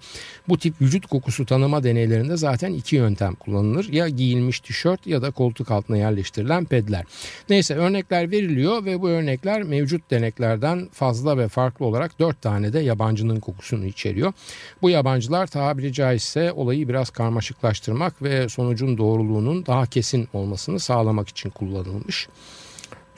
bu 0.48 0.58
tip 0.58 0.74
vücut 0.80 1.06
kokusu 1.06 1.46
tanıma 1.46 1.82
deneylerinde 1.82 2.36
zaten 2.36 2.72
iki 2.72 2.96
yöntem 2.96 3.34
kullanılır. 3.34 3.92
Ya 3.92 4.08
giyilmiş 4.08 4.60
tişört 4.60 5.06
ya 5.06 5.22
da 5.22 5.30
koltuk 5.30 5.70
altına 5.70 5.96
yerleştirilen 5.96 6.64
pedler. 6.64 7.04
Neyse 7.48 7.74
örnekler 7.74 8.30
veriliyor 8.30 8.84
ve 8.84 9.00
bu 9.00 9.08
örnekler 9.08 9.62
mevcut 9.62 10.10
deneklerden 10.10 10.88
fazla 10.92 11.38
ve 11.38 11.48
farklı 11.48 11.86
olarak 11.86 12.18
dört 12.18 12.42
tane 12.42 12.72
de 12.72 12.80
yabancının 12.80 13.40
kokusunu 13.40 13.86
içeriyor. 13.86 14.32
Bu 14.82 14.90
yabancılar 14.90 15.46
tabiri 15.46 15.92
caizse 15.92 16.52
olayı 16.52 16.88
biraz 16.88 17.10
karmaşıklaştırmak 17.10 18.22
ve 18.22 18.48
sonucun 18.48 18.98
doğruluğunun 18.98 19.66
daha 19.66 19.86
kesin 19.86 20.28
olmasını 20.32 20.80
sağlamak 20.80 21.28
için 21.28 21.50
kullanılmış. 21.50 22.28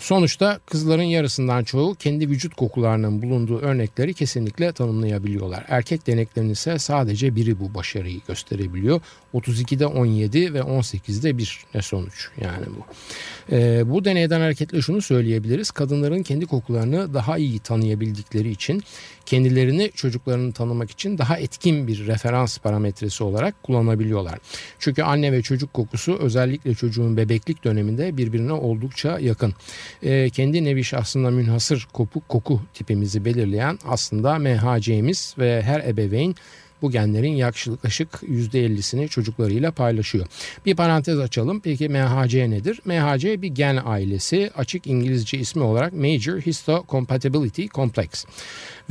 Sonuçta 0.02 0.61
kızların 0.66 1.02
yarısından 1.02 1.64
çoğu 1.64 1.94
kendi 1.94 2.28
vücut 2.28 2.54
kokularının 2.54 3.23
bulunduğu 3.23 3.59
örnekleri 3.59 4.14
kesinlikle 4.14 4.73
tanımlayabiliyorlar. 4.73 5.64
Erkek 5.68 6.06
deneklerin 6.06 6.49
ise 6.49 6.78
sadece 6.78 7.37
biri 7.37 7.61
bu 7.61 7.75
başarıyı 7.75 8.21
gösterebiliyor. 8.28 9.00
32'de 9.35 9.87
17 9.87 10.55
ve 10.55 10.59
18'de 10.59 11.39
1 11.39 11.65
ne 11.75 11.83
sonuç 11.83 12.29
yani 12.41 12.67
bu. 12.67 12.85
Ee, 13.55 13.91
bu 13.91 14.05
deneyden 14.05 14.41
hareketle 14.41 14.83
şunu 14.83 15.03
söyleyebiliriz. 15.03 15.71
Kadınların 15.71 16.23
kendi 16.23 16.47
kokularını 16.47 17.15
daha 17.15 17.39
iyi 17.39 17.59
tanıyabildikleri 17.59 18.51
için 18.51 18.83
kendilerini 19.27 19.91
çocuklarını 19.95 20.53
tanımak 20.53 20.91
için 20.91 21.19
daha 21.19 21.39
etkin 21.39 21.89
bir 21.89 22.07
referans 22.07 22.59
parametresi 22.59 23.25
olarak 23.25 23.62
kullanabiliyorlar. 23.62 24.39
Çünkü 24.79 25.03
anne 25.03 25.33
ve 25.33 25.43
çocuk 25.43 25.75
kokusu 25.75 26.19
özellikle 26.19 26.75
çocuğun 26.75 27.17
bebeklik 27.17 27.65
döneminde 27.65 28.17
birbirine 28.17 28.53
oldukça 28.53 29.19
yakın. 29.19 29.55
Ee, 30.03 30.31
kendi 30.31 30.65
nevi 30.65 30.85
şahsında 30.85 31.31
münhasır 31.31 31.89
koku, 31.93 32.21
koku 32.29 32.61
tipimizi 32.75 33.25
belirleyen 33.25 33.79
aslında 33.89 34.39
MHC'miz 34.39 35.35
ve 35.39 35.62
her 35.62 35.81
ebeveyn 35.81 36.35
bu 36.83 36.91
genlerin 36.91 37.33
yaklaşık 37.33 38.09
%50'sini 38.09 39.09
çocuklarıyla 39.09 39.71
paylaşıyor. 39.71 40.27
Bir 40.67 40.77
parantez 40.77 41.19
açalım. 41.19 41.61
Peki 41.61 41.89
MHC 41.89 42.51
nedir? 42.51 42.81
MHC 42.85 43.43
bir 43.43 43.49
gen 43.49 43.79
ailesi. 43.85 44.51
Açık 44.57 44.87
İngilizce 44.87 45.39
ismi 45.39 45.62
olarak 45.62 45.93
Major 45.93 46.41
Histocompatibility 46.41 47.67
Complex. 47.67 48.25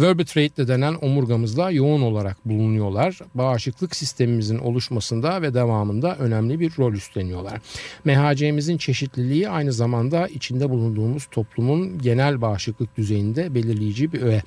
Vertebrate 0.01 0.67
denen 0.67 0.95
omurgamızda 1.01 1.71
yoğun 1.71 2.01
olarak 2.01 2.45
bulunuyorlar. 2.45 3.19
Bağışıklık 3.35 3.95
sistemimizin 3.95 4.57
oluşmasında 4.57 5.41
ve 5.41 5.53
devamında 5.53 6.15
önemli 6.15 6.59
bir 6.59 6.71
rol 6.79 6.93
üstleniyorlar. 6.93 7.61
MHC'mizin 8.05 8.77
çeşitliliği 8.77 9.49
aynı 9.49 9.73
zamanda 9.73 10.27
içinde 10.27 10.69
bulunduğumuz 10.69 11.25
toplumun 11.31 11.99
genel 11.99 12.41
bağışıklık 12.41 12.97
düzeyinde 12.97 13.55
belirleyici 13.55 14.13
bir 14.13 14.21
öğe. 14.21 14.43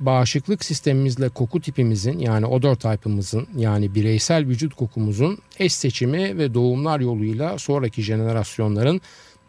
Bağışıklık 0.00 0.64
sistemimizle 0.64 1.28
koku 1.28 1.60
tipimizin 1.60 2.18
yani 2.18 2.46
odor 2.46 2.74
type'ımızın 2.74 3.46
yani 3.56 3.94
bireysel 3.94 4.46
vücut 4.46 4.74
kokumuzun 4.74 5.38
eş 5.58 5.72
seçimi 5.72 6.38
ve 6.38 6.54
doğumlar 6.54 7.00
yoluyla 7.00 7.58
sonraki 7.58 8.02
jenerasyonların 8.02 9.00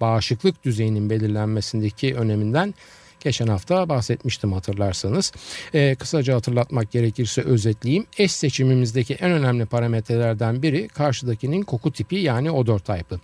bağışıklık 0.02 0.64
düzeyinin 0.64 1.10
belirlenmesindeki 1.10 2.16
öneminden 2.16 2.74
Geçen 3.20 3.48
hafta 3.48 3.90
bahsetmiştim 3.90 4.54
hatırlarsanız. 4.54 5.32
Ee, 5.74 5.96
kısaca 6.00 6.36
hatırlatmak 6.36 6.92
gerekirse 6.92 7.42
özetleyeyim. 7.42 8.06
Eş 8.18 8.32
seçimimizdeki 8.32 9.14
en 9.14 9.32
önemli 9.32 9.66
parametrelerden 9.66 10.62
biri 10.62 10.88
karşıdakinin 10.88 11.62
koku 11.62 11.92
tipi 11.92 12.16
yani 12.16 12.52
odor 12.52 12.80
type'ı. 12.80 13.20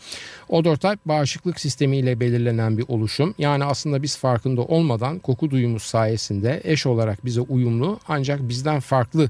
Odor 0.49 0.75
type 0.75 0.99
bağışıklık 1.05 1.59
sistemiyle 1.59 2.19
belirlenen 2.19 2.77
bir 2.77 2.85
oluşum. 2.87 3.35
Yani 3.37 3.63
aslında 3.63 4.03
biz 4.03 4.17
farkında 4.17 4.61
olmadan 4.61 5.19
koku 5.19 5.51
duyumuz 5.51 5.83
sayesinde 5.83 6.61
eş 6.63 6.85
olarak 6.85 7.25
bize 7.25 7.41
uyumlu 7.41 7.99
ancak 8.07 8.49
bizden 8.49 8.79
farklı 8.79 9.29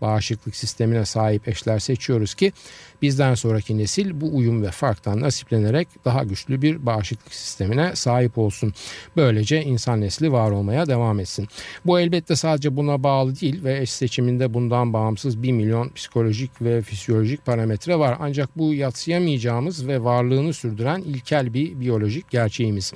bağışıklık 0.00 0.56
sistemine 0.56 1.04
sahip 1.04 1.48
eşler 1.48 1.78
seçiyoruz 1.78 2.34
ki 2.34 2.52
bizden 3.02 3.34
sonraki 3.34 3.78
nesil 3.78 4.20
bu 4.20 4.36
uyum 4.36 4.62
ve 4.62 4.70
farktan 4.70 5.20
nasiplenerek 5.20 5.88
daha 6.04 6.24
güçlü 6.24 6.62
bir 6.62 6.86
bağışıklık 6.86 7.34
sistemine 7.34 7.96
sahip 7.96 8.38
olsun. 8.38 8.72
Böylece 9.16 9.62
insan 9.62 10.00
nesli 10.00 10.32
var 10.32 10.50
olmaya 10.50 10.86
devam 10.86 11.20
etsin. 11.20 11.48
Bu 11.86 12.00
elbette 12.00 12.36
sadece 12.36 12.76
buna 12.76 13.02
bağlı 13.02 13.40
değil 13.40 13.64
ve 13.64 13.80
eş 13.80 13.90
seçiminde 13.90 14.54
bundan 14.54 14.92
bağımsız 14.92 15.42
1 15.42 15.52
milyon 15.52 15.88
psikolojik 15.88 16.62
ve 16.62 16.82
fizyolojik 16.82 17.46
parametre 17.46 17.98
var. 17.98 18.16
Ancak 18.20 18.58
bu 18.58 18.74
yatsıyamayacağımız 18.74 19.88
ve 19.88 20.04
varlığını 20.04 20.52
sürdüren 20.52 21.00
ilkel 21.00 21.54
bir 21.54 21.80
biyolojik 21.80 22.30
gerçeğimiz. 22.30 22.92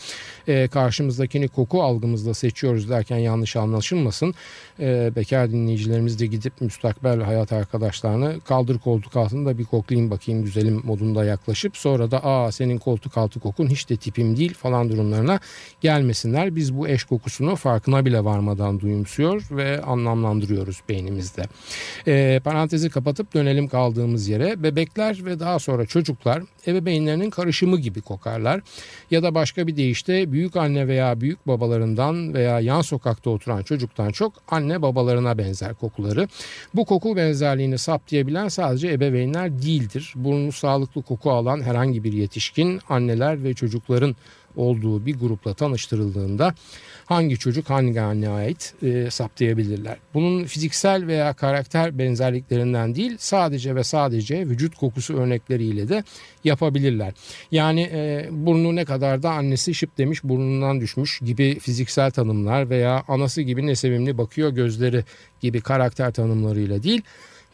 Ee, 0.49 0.69
karşımızdakini 0.69 1.49
koku 1.49 1.83
algımızla 1.83 2.35
seçiyoruz 2.35 2.91
derken 2.91 3.19
yanlış 3.19 3.57
anlaşılmasın. 3.57 4.35
Ee, 4.81 5.13
bekar 5.17 5.51
dinleyicilerimiz 5.51 6.21
de 6.21 6.27
gidip 6.27 6.61
müstakbel 6.61 7.21
hayat 7.21 7.53
arkadaşlarını 7.53 8.41
kaldır 8.41 8.79
koltuk 8.79 9.17
altında 9.17 9.59
bir 9.59 9.65
koklayayım 9.99 10.11
bakayım 10.11 10.45
güzelim 10.45 10.81
modunda 10.85 11.25
yaklaşıp 11.25 11.77
sonra 11.77 12.11
da 12.11 12.25
aa 12.25 12.53
senin 12.53 12.79
koltuk 12.79 13.19
altı 13.19 13.41
kokun 13.41 13.67
hiç 13.67 13.91
de 13.91 13.97
tipim 13.97 14.37
değil 14.37 14.55
falan 14.55 14.89
durumlarına 14.89 15.41
gelmesinler. 15.81 16.57
Biz 16.57 16.73
bu 16.73 16.89
eş 16.89 17.05
kokusunu 17.05 17.57
farkına 17.57 18.05
bile 18.05 18.25
varmadan 18.25 18.81
duyumsuyor 18.81 19.43
ve 19.51 19.83
anlamlandırıyoruz 19.83 20.81
beynimizde. 20.89 21.43
Ee, 22.07 22.41
parantezi 22.45 22.91
kapatıp 22.91 23.35
dönelim 23.35 23.69
kaldığımız 23.69 24.29
yere. 24.29 24.63
Bebekler 24.63 25.25
ve 25.25 25.41
daha 25.41 25.59
sonra 25.59 25.87
çocuklar 25.87 26.43
ebeveynlerinin 26.67 27.31
karışımı 27.31 27.79
gibi 27.79 28.01
kokarlar. 28.01 28.61
Ya 29.11 29.23
da 29.23 29.35
başka 29.35 29.67
bir 29.67 29.77
deyişle 29.77 30.33
büyük 30.33 30.57
anne 30.57 30.89
veya 30.89 31.21
büyük 31.21 31.47
babalarından 31.47 32.35
veya 32.35 32.61
yan 32.61 32.83
sokakta 32.83 33.31
oturan 33.31 33.63
çocuktan 33.63 34.11
çok 34.11 34.33
anne 34.49 34.83
babalarına 34.83 35.39
benzer 35.39 35.75
kokuları. 35.75 36.29
Bu 36.75 36.85
koku 36.85 37.17
benzerliğini 37.17 37.79
saptayabilen 37.79 38.49
sadece 38.49 38.89
ebeveynler 38.89 39.49
değildir. 39.79 40.13
Burnu 40.17 40.53
sağlıklı 40.53 41.03
koku 41.03 41.31
alan 41.31 41.63
herhangi 41.63 42.05
bir 42.05 42.13
yetişkin 42.13 42.81
anneler 42.89 43.45
ve 43.45 43.55
çocukların 43.55 44.17
olduğu 44.57 45.07
bir 45.07 45.19
grupla 45.19 45.55
tanıştırıldığında 45.55 46.55
hangi 47.07 47.39
çocuk 47.39 47.71
hangi 47.71 48.01
anneye 48.01 48.31
ait 48.31 48.75
e, 48.83 49.11
saptayabilirler. 49.11 49.97
Bunun 50.15 50.45
fiziksel 50.45 51.07
veya 51.07 51.33
karakter 51.33 51.99
benzerliklerinden 51.99 52.95
değil 52.95 53.17
sadece 53.19 53.75
ve 53.75 53.85
sadece 53.85 54.49
vücut 54.49 54.75
kokusu 54.75 55.17
örnekleriyle 55.17 55.89
de 55.89 56.05
yapabilirler. 56.45 57.15
Yani 57.51 57.81
e, 57.93 58.29
burnu 58.31 58.77
ne 58.77 58.85
kadar 58.85 59.23
da 59.23 59.31
annesi 59.31 59.75
şıp 59.75 59.99
demiş 59.99 60.25
burnundan 60.25 60.81
düşmüş 60.81 61.21
gibi 61.25 61.59
fiziksel 61.59 62.11
tanımlar 62.11 62.71
veya 62.71 63.05
anası 63.09 63.43
gibi 63.43 63.67
ne 63.67 63.75
sevimli 63.75 64.19
bakıyor 64.19 64.51
gözleri 64.51 65.05
gibi 65.41 65.61
karakter 65.61 66.13
tanımlarıyla 66.13 66.83
değil 66.83 67.03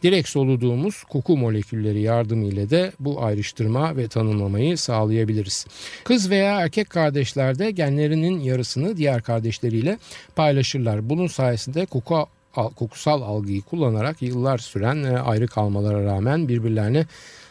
direkt 0.03 0.29
soluduğumuz 0.29 1.03
koku 1.03 1.37
molekülleri 1.37 2.01
yardımıyla 2.01 2.69
da 2.69 2.91
bu 2.99 3.23
ayrıştırma 3.23 3.97
ve 3.97 4.07
tanımlamayı 4.07 4.77
sağlayabiliriz. 4.77 5.65
Kız 6.03 6.29
veya 6.29 6.61
erkek 6.61 6.89
kardeşler 6.89 7.59
de 7.59 7.71
genlerinin 7.71 8.39
yarısını 8.39 8.97
diğer 8.97 9.21
kardeşleriyle 9.21 9.97
paylaşırlar. 10.35 11.09
Bunun 11.09 11.27
sayesinde 11.27 11.85
koku 11.85 12.27
kokusal 12.75 13.21
algıyı 13.21 13.61
kullanarak 13.61 14.21
yıllar 14.21 14.57
süren 14.57 15.03
e, 15.03 15.19
ayrı 15.19 15.47
kalmalara 15.47 16.03
rağmen 16.03 16.47
birbirlerine 16.47 17.05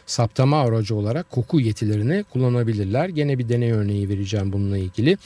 saptama 0.05 0.61
aracı 0.61 0.95
olarak 0.95 1.31
koku 1.31 1.59
yetilerini 1.59 2.23
kullanabilirler. 2.23 3.09
Gene 3.09 3.37
bir 3.37 3.49
deney 3.49 3.71
örneği 3.71 4.09
vereceğim 4.09 4.53
bununla 4.53 4.77
ilgili. 4.77 5.17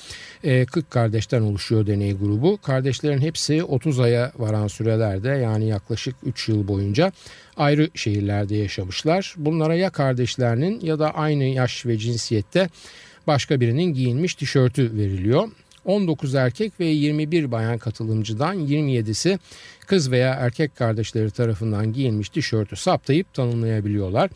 E, 0.43 0.65
40 0.65 0.91
kardeşten 0.91 1.41
oluşuyor 1.41 1.87
deney 1.87 2.17
grubu. 2.17 2.57
Kardeşlerin 2.57 3.21
hepsi 3.21 3.63
30 3.63 3.99
aya 3.99 4.31
varan 4.37 4.67
sürelerde 4.67 5.29
yani 5.29 5.67
yaklaşık 5.67 6.15
3 6.25 6.49
yıl 6.49 6.67
boyunca 6.67 7.11
ayrı 7.57 7.89
şehirlerde 7.95 8.55
yaşamışlar. 8.55 9.35
Bunlara 9.37 9.75
ya 9.75 9.89
kardeşlerinin 9.89 10.79
ya 10.79 10.99
da 10.99 11.15
aynı 11.15 11.43
yaş 11.43 11.85
ve 11.85 11.97
cinsiyette 11.97 12.69
başka 13.27 13.61
birinin 13.61 13.93
giyinmiş 13.93 14.35
tişörtü 14.35 14.97
veriliyor. 14.97 15.49
19 15.89 16.35
erkek 16.35 16.79
ve 16.79 16.85
21 16.85 17.51
bayan 17.51 17.77
katılımcıdan 17.77 18.57
27'si 18.67 19.39
kız 19.87 20.11
veya 20.11 20.33
erkek 20.33 20.75
kardeşleri 20.75 21.31
tarafından 21.31 21.93
giyilmiş 21.93 22.29
tişörtü 22.29 22.75
saptayıp 22.75 23.33
tanımlayabiliyorlar. 23.33 24.29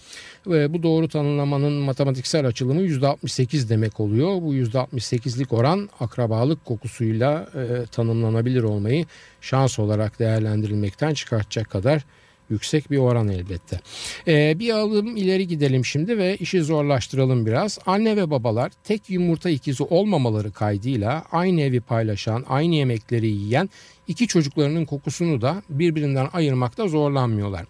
Ve 0.48 0.74
bu 0.74 0.84
doğru 0.84 1.08
tanımlamanın 1.08 1.74
matematiksel 1.74 2.48
açılımı 2.48 2.82
%68 2.82 3.70
demek 3.70 4.00
oluyor. 4.00 4.42
Bu 4.42 4.56
%68'lik 4.56 5.54
oran 5.54 5.90
akrabalık 6.00 6.66
kokusuyla 6.66 7.50
e, 7.56 7.86
tanımlanabilir 7.86 8.64
olmayı 8.64 9.06
şans 9.42 9.80
olarak 9.80 10.20
değerlendirilmekten 10.20 11.14
çıkartacak 11.14 11.70
kadar 11.70 12.06
yüksek 12.54 12.92
bir 12.92 12.98
oran 12.98 13.28
elbette. 13.28 13.80
Ee, 14.28 14.60
bir 14.60 14.74
adım 14.80 15.18
ileri 15.18 15.48
gidelim 15.48 15.86
şimdi 15.86 16.18
ve 16.18 16.38
işi 16.38 16.64
zorlaştıralım 16.64 17.46
biraz. 17.46 17.80
Anne 17.86 18.18
ve 18.18 18.30
babalar 18.32 18.72
tek 18.84 19.10
yumurta 19.10 19.50
ikizi 19.50 19.84
olmamaları 19.84 20.52
kaydıyla 20.52 21.26
aynı 21.32 21.62
evi 21.62 21.82
paylaşan, 21.82 22.46
aynı 22.50 22.76
yemekleri 22.76 23.28
yiyen 23.28 23.70
iki 24.08 24.28
çocuklarının 24.28 24.86
kokusunu 24.86 25.42
da 25.42 25.64
birbirinden 25.70 26.28
ayırmakta 26.34 26.88
zorlanmıyorlar. 26.88 27.66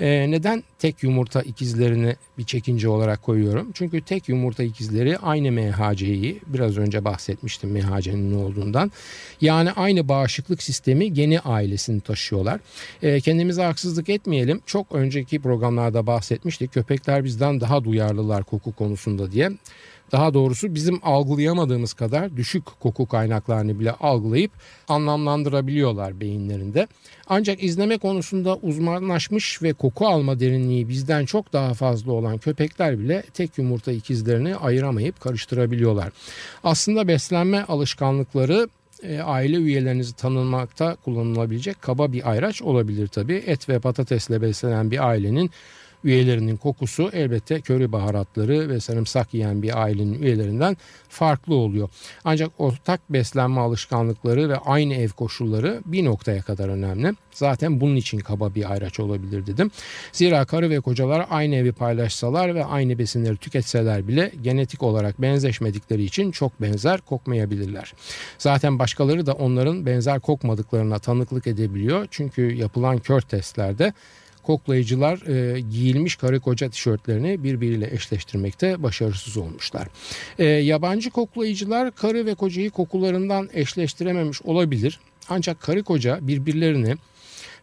Ee, 0.00 0.30
neden 0.30 0.64
tek 0.78 1.02
yumurta 1.02 1.42
ikizlerini 1.42 2.16
bir 2.38 2.44
çekince 2.44 2.88
olarak 2.88 3.22
koyuyorum? 3.22 3.70
Çünkü 3.74 4.00
tek 4.00 4.28
yumurta 4.28 4.62
ikizleri 4.62 5.18
aynı 5.18 5.52
MHC'yi 5.52 6.40
biraz 6.46 6.78
önce 6.78 7.04
bahsetmiştim 7.04 7.70
MHC'nin 7.70 8.32
ne 8.32 8.36
olduğundan. 8.36 8.92
Yani 9.40 9.72
aynı 9.72 10.08
bağışıklık 10.08 10.62
sistemi 10.62 11.12
geni 11.12 11.40
ailesini 11.40 12.00
taşıyorlar. 12.00 12.60
Ee, 13.02 13.20
kendimize 13.20 13.62
haksızlık 13.62 14.08
etmeyelim. 14.08 14.60
Çok 14.66 14.92
önceki 14.92 15.42
programlarda 15.42 16.06
bahsetmiştik. 16.06 16.72
Köpekler 16.72 17.24
bizden 17.24 17.60
daha 17.60 17.84
duyarlılar 17.84 18.44
koku 18.44 18.72
konusunda 18.72 19.32
diye. 19.32 19.50
Daha 20.12 20.34
doğrusu 20.34 20.74
bizim 20.74 21.00
algılayamadığımız 21.02 21.92
kadar 21.92 22.36
düşük 22.36 22.66
koku 22.80 23.06
kaynaklarını 23.06 23.80
bile 23.80 23.92
algılayıp 23.92 24.50
anlamlandırabiliyorlar 24.88 26.20
beyinlerinde. 26.20 26.86
Ancak 27.26 27.62
izleme 27.64 27.98
konusunda 27.98 28.56
uzmanlaşmış 28.56 29.62
ve 29.62 29.72
koku 29.72 30.06
alma 30.06 30.40
derinliği 30.40 30.88
bizden 30.88 31.24
çok 31.24 31.52
daha 31.52 31.74
fazla 31.74 32.12
olan 32.12 32.38
köpekler 32.38 32.98
bile 32.98 33.22
tek 33.34 33.58
yumurta 33.58 33.92
ikizlerini 33.92 34.56
ayıramayıp 34.56 35.20
karıştırabiliyorlar. 35.20 36.12
Aslında 36.64 37.08
beslenme 37.08 37.64
alışkanlıkları 37.64 38.68
e, 39.02 39.20
aile 39.20 39.56
üyelerinizi 39.56 40.16
tanınmakta 40.16 40.96
kullanılabilecek 41.04 41.82
kaba 41.82 42.12
bir 42.12 42.30
ayraç 42.30 42.62
olabilir 42.62 43.08
tabi. 43.08 43.34
Et 43.34 43.68
ve 43.68 43.78
patatesle 43.78 44.42
beslenen 44.42 44.90
bir 44.90 45.08
ailenin 45.08 45.50
üyelerinin 46.04 46.56
kokusu 46.56 47.10
elbette 47.12 47.60
köri 47.60 47.92
baharatları 47.92 48.68
ve 48.68 48.80
sarımsak 48.80 49.34
yiyen 49.34 49.62
bir 49.62 49.82
ailenin 49.82 50.22
üyelerinden 50.22 50.76
farklı 51.08 51.54
oluyor. 51.54 51.88
Ancak 52.24 52.50
ortak 52.58 53.00
beslenme 53.10 53.60
alışkanlıkları 53.60 54.48
ve 54.48 54.56
aynı 54.56 54.94
ev 54.94 55.08
koşulları 55.08 55.80
bir 55.86 56.04
noktaya 56.04 56.42
kadar 56.42 56.68
önemli. 56.68 57.14
Zaten 57.32 57.80
bunun 57.80 57.96
için 57.96 58.18
kaba 58.18 58.54
bir 58.54 58.72
ayraç 58.72 59.00
olabilir 59.00 59.46
dedim. 59.46 59.70
Zira 60.12 60.44
karı 60.44 60.70
ve 60.70 60.80
kocalar 60.80 61.26
aynı 61.30 61.54
evi 61.54 61.72
paylaşsalar 61.72 62.54
ve 62.54 62.64
aynı 62.64 62.98
besinleri 62.98 63.36
tüketseler 63.36 64.08
bile 64.08 64.32
genetik 64.42 64.82
olarak 64.82 65.22
benzeşmedikleri 65.22 66.04
için 66.04 66.30
çok 66.30 66.62
benzer 66.62 67.00
kokmayabilirler. 67.00 67.92
Zaten 68.38 68.78
başkaları 68.78 69.26
da 69.26 69.32
onların 69.32 69.86
benzer 69.86 70.20
kokmadıklarına 70.20 70.98
tanıklık 70.98 71.46
edebiliyor. 71.46 72.06
Çünkü 72.10 72.54
yapılan 72.54 72.98
kör 72.98 73.20
testlerde 73.20 73.92
koklayıcılar 74.42 75.26
e, 75.26 75.60
giyilmiş 75.60 76.16
karı 76.16 76.40
koca 76.40 76.70
tişörtlerini 76.70 77.44
birbiriyle 77.44 77.94
eşleştirmekte 77.94 78.82
başarısız 78.82 79.36
olmuşlar. 79.36 79.88
E, 80.38 80.44
yabancı 80.44 81.10
koklayıcılar 81.10 81.90
karı 81.90 82.26
ve 82.26 82.34
kocayı 82.34 82.70
kokularından 82.70 83.48
eşleştirememiş 83.52 84.42
olabilir. 84.42 85.00
Ancak 85.28 85.60
karı 85.60 85.82
koca 85.82 86.18
birbirlerini 86.22 86.96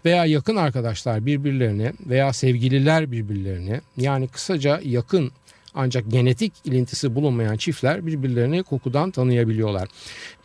veya 0.06 0.26
yakın 0.26 0.56
arkadaşlar 0.56 1.26
birbirlerini 1.26 1.94
veya 2.06 2.34
sevgililer 2.34 3.12
birbirlerini 3.12 3.82
yani 3.98 4.28
kısaca 4.28 4.82
yakın 4.84 5.32
ancak 5.78 6.12
genetik 6.12 6.54
ilintisi 6.66 7.16
bulunmayan 7.16 7.58
çiftler 7.58 8.06
birbirlerini 8.06 8.63
kokudan 8.63 9.12
tanıyabiliyorlar. 9.12 9.90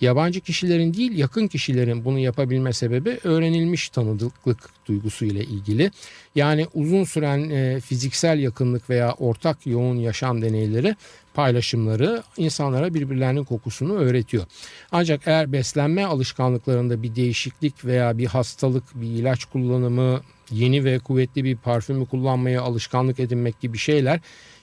Yabancı 0.00 0.40
kişilerin 0.40 0.94
değil 0.94 1.18
yakın 1.18 1.46
kişilerin 1.46 2.04
bunu 2.04 2.18
yapabilme 2.18 2.72
sebebi 2.72 3.18
öğrenilmiş 3.24 3.88
tanıdıklık 3.88 4.70
duygusu 4.86 5.24
ile 5.24 5.44
ilgili. 5.44 5.90
Yani 6.34 6.66
uzun 6.74 7.04
süren 7.04 7.50
e, 7.50 7.80
fiziksel 7.80 8.38
yakınlık 8.38 8.90
veya 8.90 9.12
ortak 9.12 9.66
yoğun 9.66 9.96
yaşam 9.96 10.42
deneyleri 10.42 10.96
paylaşımları 11.34 12.22
insanlara 12.36 12.94
birbirlerinin 12.94 13.44
kokusunu 13.44 13.94
öğretiyor. 13.94 14.44
Ancak 14.92 15.20
eğer 15.26 15.52
beslenme 15.52 16.04
alışkanlıklarında 16.04 17.02
bir 17.02 17.14
değişiklik 17.14 17.84
veya 17.84 18.18
bir 18.18 18.26
hastalık, 18.26 18.84
bir 18.94 19.06
ilaç 19.06 19.44
kullanımı, 19.44 20.20
yeni 20.50 20.84
ve 20.84 20.98
kuvvetli 20.98 21.44
bir 21.44 21.56
parfümü 21.56 22.06
kullanmaya 22.06 22.62
alışkanlık 22.62 23.20
edinmek 23.20 23.60
gibi 23.60 23.78
şeyler 23.78 24.20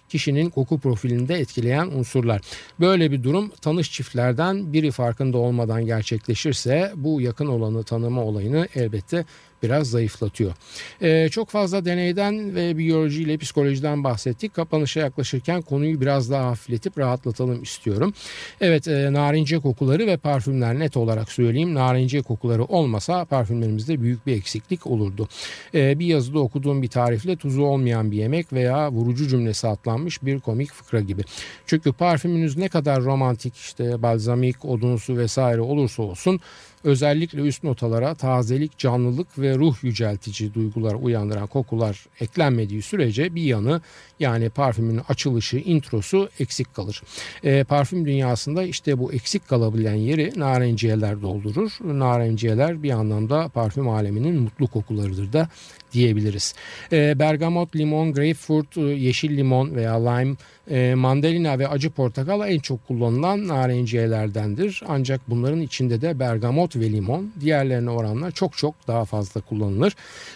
kişinin 0.10 0.50
koku 0.50 0.80
profilinde 0.80 1.36
etkileyen 1.36 1.88
unsurlar. 1.88 2.42
Böyle 2.80 3.12
bir 3.12 3.24
durum 3.24 3.52
tanış 3.62 3.92
çiftlerden 3.92 4.74
biri 4.74 4.92
farkında 4.92 5.38
olmadan 5.38 5.86
gerçekleşirse 5.86 6.92
bu 6.96 7.22
yakın 7.22 7.48
olanı 7.48 7.84
tanıma 7.84 8.24
olayını 8.24 8.68
elbette 8.76 9.26
biraz 9.64 9.90
zayıflatıyor. 9.90 10.54
Ee, 11.02 11.30
çok 11.30 11.50
fazla 11.50 11.86
deneyden 11.86 12.56
ve 12.56 12.78
biyoloji 12.78 13.24
ile 13.24 13.38
psikolojiden 13.38 14.04
bahsettik. 14.04 14.54
Kapanışa 14.54 15.00
yaklaşırken 15.00 15.62
konuyu 15.62 16.02
biraz 16.02 16.32
daha 16.32 16.46
hafifletip 16.46 16.98
rahatlatalım 16.98 17.64
istiyorum. 17.64 18.14
Evet 18.62 18.88
e, 18.88 19.14
narince 19.14 19.60
kokuları 19.60 20.08
ve 20.08 20.18
parfümler 20.18 20.80
net 20.80 20.98
olarak 20.98 21.32
söyleyeyim. 21.32 21.74
Narince 21.74 22.22
kokuları 22.22 22.64
olmasa 22.64 23.26
parfümlerimizde 23.26 24.02
büyük 24.02 24.28
bir 24.28 24.36
eksiklik 24.36 24.88
olurdu. 24.88 25.28
Ee, 25.74 26.00
bir 26.00 26.06
yazıda 26.06 26.40
okuduğum 26.40 26.82
bir 26.82 26.88
tarifle 26.88 27.36
tuzu 27.36 27.62
olmayan 27.62 28.12
bir 28.12 28.18
yemek 28.18 28.54
veya 28.54 28.92
vurucu 28.92 29.28
cümlesi 29.28 29.68
atlanmış 29.68 30.24
bir 30.24 30.40
komik 30.40 30.72
fıkra 30.72 31.00
gibi. 31.00 31.22
Çünkü 31.66 31.94
parfümünüz 31.94 32.58
ne 32.58 32.70
kadar 32.70 33.04
romantik 33.04 33.56
işte 33.56 34.02
balzamik, 34.02 34.66
odunsu 34.66 35.18
vesaire 35.18 35.62
olursa 35.62 36.04
olsun 36.04 36.40
özellikle 36.84 37.42
üst 37.42 37.64
notalara 37.64 38.16
tazelik, 38.16 38.78
canlılık 38.78 39.40
ve 39.40 39.56
ruh 39.56 39.84
yüceltici 39.84 40.54
duygular 40.54 40.94
uyandıran 40.94 41.48
kokular 41.48 42.06
eklenmediği 42.20 42.82
sürece 42.82 43.36
bir 43.36 43.44
yanı 43.44 43.82
yani 44.20 44.50
parfümün 44.50 45.02
açılışı, 45.10 45.58
introsu 45.58 46.30
eksik 46.40 46.74
kalır. 46.74 47.04
E, 47.44 47.64
parfüm 47.64 48.06
dünyasında 48.06 48.64
işte 48.64 49.00
bu 49.00 49.14
eksik 49.14 49.48
kalabilen 49.48 49.96
yeri 49.96 50.32
narenciyeler 50.36 51.22
doldurur. 51.22 51.72
Narenciyeler 51.84 52.84
bir 52.84 52.92
anlamda 52.92 53.48
parfüm 53.48 53.90
aleminin 53.90 54.42
mutlu 54.42 54.68
kokularıdır 54.68 55.34
da 55.34 55.50
diyebiliriz. 55.94 56.56
E, 56.92 57.20
bergamot, 57.20 57.76
limon, 57.76 58.14
grapefruit, 58.14 58.78
e, 58.78 58.82
yeşil 58.82 59.38
limon 59.38 59.76
veya 59.76 60.10
lime, 60.10 60.36
e, 60.72 60.96
mandalina 60.96 61.60
ve 61.60 61.68
acı 61.68 61.90
portakal 61.90 62.50
en 62.50 62.60
çok 62.60 62.88
kullanılan 62.88 63.48
narenciyelerdendir. 63.48 64.84
Ancak 64.88 65.22
bunların 65.28 65.62
içinde 65.62 66.02
de 66.02 66.20
bergamot 66.20 66.69
ve 66.76 66.92
limon 66.92 67.32
diğerlerine 67.40 67.90
oranla 67.90 68.32
çok 68.32 68.58
çok 68.58 68.88
daha 68.88 69.06
fazla 69.06 69.42
kullanılır. 69.42 69.96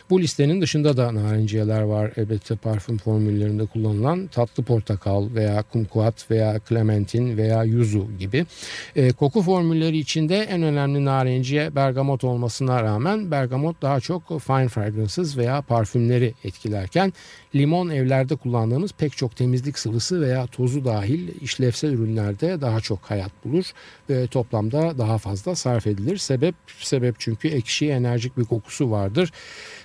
Bu 0.09 0.21
listenin 0.21 0.61
dışında 0.61 0.97
da 0.97 1.15
narenciyeler 1.15 1.81
var 1.81 2.11
elbette 2.17 2.55
parfüm 2.55 2.97
formüllerinde 2.97 3.65
kullanılan 3.65 4.27
tatlı 4.27 4.63
portakal 4.63 5.35
veya 5.35 5.63
kumkuat 5.63 6.31
veya 6.31 6.59
clementin 6.69 7.37
veya 7.37 7.63
yuzu 7.63 8.07
gibi. 8.19 8.45
E, 8.95 9.11
koku 9.11 9.41
formülleri 9.41 9.97
içinde 9.97 10.37
en 10.37 10.63
önemli 10.63 11.05
narenciye 11.05 11.75
bergamot 11.75 12.23
olmasına 12.23 12.83
rağmen 12.83 13.31
bergamot 13.31 13.81
daha 13.81 13.99
çok 13.99 14.41
fine 14.41 14.67
fragrances 14.67 15.37
veya 15.37 15.61
parfümleri 15.61 16.33
etkilerken 16.43 17.13
limon 17.55 17.89
evlerde 17.89 18.35
kullandığımız 18.35 18.91
pek 18.91 19.17
çok 19.17 19.35
temizlik 19.35 19.79
sıvısı 19.79 20.21
veya 20.21 20.47
tozu 20.47 20.85
dahil 20.85 21.41
işlevsel 21.41 21.93
ürünlerde 21.93 22.61
daha 22.61 22.81
çok 22.81 22.99
hayat 22.99 23.31
bulur 23.45 23.71
ve 24.09 24.27
toplamda 24.27 24.97
daha 24.97 25.17
fazla 25.17 25.55
sarf 25.55 25.87
edilir. 25.87 26.17
Sebep 26.17 26.55
sebep 26.79 27.15
çünkü 27.19 27.47
ekşi 27.47 27.89
enerjik 27.89 28.37
bir 28.37 28.45
kokusu 28.45 28.91
vardır 28.91 29.31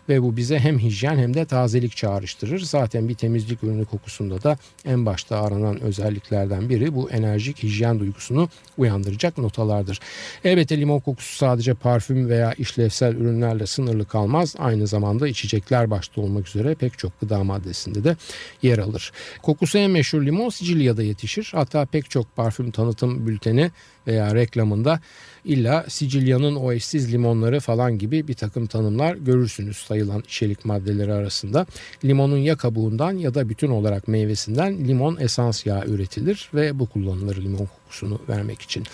ve 0.08 0.22
bu 0.22 0.36
bize 0.36 0.58
hem 0.58 0.78
hijyen 0.78 1.18
hem 1.18 1.34
de 1.34 1.44
tazelik 1.44 1.96
çağrıştırır. 1.96 2.60
Zaten 2.60 3.08
bir 3.08 3.14
temizlik 3.14 3.64
ürünü 3.64 3.84
kokusunda 3.84 4.42
da 4.42 4.58
en 4.84 5.06
başta 5.06 5.42
aranan 5.42 5.80
özelliklerden 5.80 6.68
biri 6.68 6.94
bu 6.94 7.10
enerjik 7.10 7.62
hijyen 7.62 8.00
duygusunu 8.00 8.48
uyandıracak 8.78 9.38
notalardır. 9.38 10.00
Elbette 10.44 10.78
limon 10.78 11.00
kokusu 11.00 11.36
sadece 11.36 11.74
parfüm 11.74 12.28
veya 12.28 12.52
işlevsel 12.52 13.14
ürünlerle 13.14 13.66
sınırlı 13.66 14.04
kalmaz. 14.04 14.54
Aynı 14.58 14.86
zamanda 14.86 15.28
içecekler 15.28 15.90
başta 15.90 16.20
olmak 16.20 16.48
üzere 16.48 16.74
pek 16.74 16.98
çok 16.98 17.20
gıda 17.20 17.44
maddesinde 17.44 18.04
de 18.04 18.16
yer 18.62 18.78
alır. 18.78 19.12
Kokusu 19.42 19.78
en 19.78 19.90
meşhur 19.90 20.22
limon 20.22 20.48
Sicilya'da 20.48 21.02
yetişir. 21.02 21.50
Hatta 21.54 21.86
pek 21.86 22.10
çok 22.10 22.36
parfüm 22.36 22.70
tanıtım 22.70 23.26
bülteni 23.26 23.70
veya 24.08 24.34
reklamında 24.34 25.00
illa 25.44 25.84
Sicilya'nın 25.88 26.56
o 26.56 26.72
eşsiz 26.72 27.12
limonları 27.12 27.60
falan 27.60 27.98
gibi 27.98 28.28
bir 28.28 28.34
takım 28.34 28.66
tanımlar 28.66 29.14
görürsünüz 29.14 29.76
sayılan 29.76 30.20
içerik 30.20 30.64
maddeleri 30.64 31.12
arasında. 31.12 31.66
Limonun 32.04 32.38
ya 32.38 32.56
kabuğundan 32.56 33.12
ya 33.12 33.34
da 33.34 33.48
bütün 33.48 33.68
olarak 33.68 34.08
meyvesinden 34.08 34.88
limon 34.88 35.16
esans 35.20 35.66
yağı 35.66 35.84
üretilir 35.86 36.50
ve 36.54 36.78
bu 36.78 36.86
kullanılır 36.86 37.36
limon 37.36 37.68
kokusunu 37.88 38.18
vermek 38.28 38.62
için. 38.62 38.84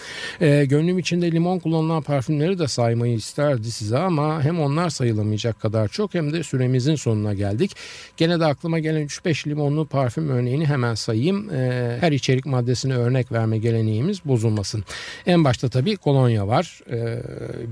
E, 0.40 0.64
gönlüm 0.64 0.98
içinde 0.98 1.32
limon 1.32 1.58
kullanılan 1.58 2.02
parfümleri 2.02 2.58
de 2.58 2.68
saymayı 2.68 3.14
isterdi 3.14 3.70
size 3.70 3.98
ama 3.98 4.42
hem 4.42 4.60
onlar 4.60 4.90
sayılamayacak 4.90 5.60
kadar 5.60 5.88
çok 5.88 6.14
hem 6.14 6.32
de 6.32 6.42
süremizin 6.42 6.94
sonuna 6.94 7.34
geldik. 7.34 7.76
Gene 8.16 8.40
de 8.40 8.44
aklıma 8.44 8.78
gelen 8.78 9.06
3-5 9.06 9.48
limonlu 9.48 9.86
parfüm 9.86 10.28
örneğini 10.28 10.66
hemen 10.66 10.94
sayayım. 10.94 11.50
E, 11.50 11.96
her 12.00 12.12
içerik 12.12 12.46
maddesine 12.46 12.94
örnek 12.94 13.32
verme 13.32 13.58
geleneğimiz 13.58 14.24
bozulmasın. 14.24 14.84
En 15.26 15.44
başta 15.44 15.68
tabii 15.68 15.96
kolonya 15.96 16.48
var. 16.48 16.80
E, 16.90 17.22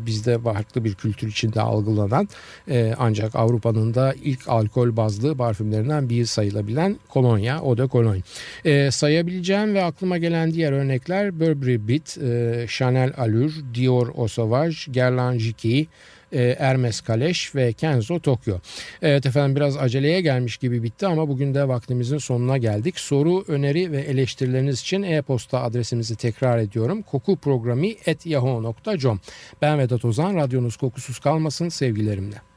bizde 0.06 0.38
farklı 0.38 0.84
bir 0.84 0.94
kültür 0.94 1.28
içinde 1.28 1.60
algılanan 1.60 2.28
e, 2.68 2.94
ancak 2.98 3.36
Avrupa'nın 3.36 3.94
da 3.94 4.14
ilk 4.24 4.48
alkol 4.48 4.96
bazlı 4.96 5.36
parfümlerinden 5.36 6.08
biri 6.08 6.26
sayılabilen 6.26 6.96
kolonya, 7.08 7.62
o 7.62 7.78
da 7.78 7.86
kolonya. 7.86 8.22
E, 8.64 8.90
sayabileceğim 8.90 9.74
ve 9.74 9.84
aklıma 9.84 10.18
gelen 10.18 10.52
diğer 10.52 10.72
örnekler 10.72 11.11
Burberry 11.12 11.88
Beat, 11.88 12.18
e, 12.18 12.66
Chanel 12.68 13.12
Allure, 13.16 13.52
Dior 13.74 14.08
Eau 14.08 14.28
Sauvage, 14.28 14.76
Guerlain 14.88 15.38
Jiki, 15.38 15.88
e, 16.32 16.56
Hermes 16.58 17.00
Kaleş 17.00 17.54
ve 17.54 17.72
Kenzo 17.72 18.18
Tokyo. 18.18 18.58
Evet 19.02 19.26
efendim 19.26 19.56
biraz 19.56 19.76
aceleye 19.76 20.20
gelmiş 20.20 20.56
gibi 20.56 20.82
bitti 20.82 21.06
ama 21.06 21.28
bugün 21.28 21.54
de 21.54 21.68
vaktimizin 21.68 22.18
sonuna 22.18 22.58
geldik. 22.58 23.00
Soru, 23.00 23.44
öneri 23.48 23.92
ve 23.92 24.00
eleştirileriniz 24.00 24.80
için 24.80 25.02
e-posta 25.02 25.62
adresimizi 25.62 26.16
tekrar 26.16 26.58
ediyorum. 26.58 27.02
kokuprogrami.yahoo.com 27.02 29.20
Ben 29.62 29.78
Vedat 29.78 30.04
Ozan, 30.04 30.36
radyonuz 30.36 30.76
kokusuz 30.76 31.18
kalmasın 31.18 31.68
sevgilerimle. 31.68 32.51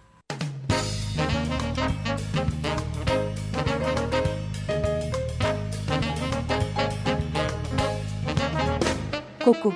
Koku 9.46 9.74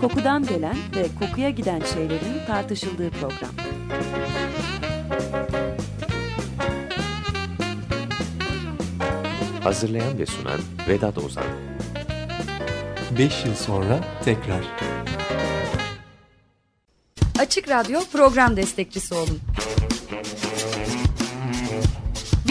Kokudan 0.00 0.46
gelen 0.46 0.76
ve 0.96 1.06
kokuya 1.20 1.50
giden 1.50 1.82
şeylerin 1.94 2.46
tartışıldığı 2.46 3.10
program. 3.10 3.50
Hazırlayan 9.62 10.18
ve 10.18 10.26
sunan 10.26 10.60
Vedat 10.88 11.18
Ozan 11.18 11.44
5 13.18 13.44
yıl 13.44 13.54
sonra 13.54 14.00
tekrar. 14.24 14.64
Açık 17.38 17.68
Radyo 17.68 18.00
program 18.12 18.56
destekçisi 18.56 19.14
olun. 19.14 19.40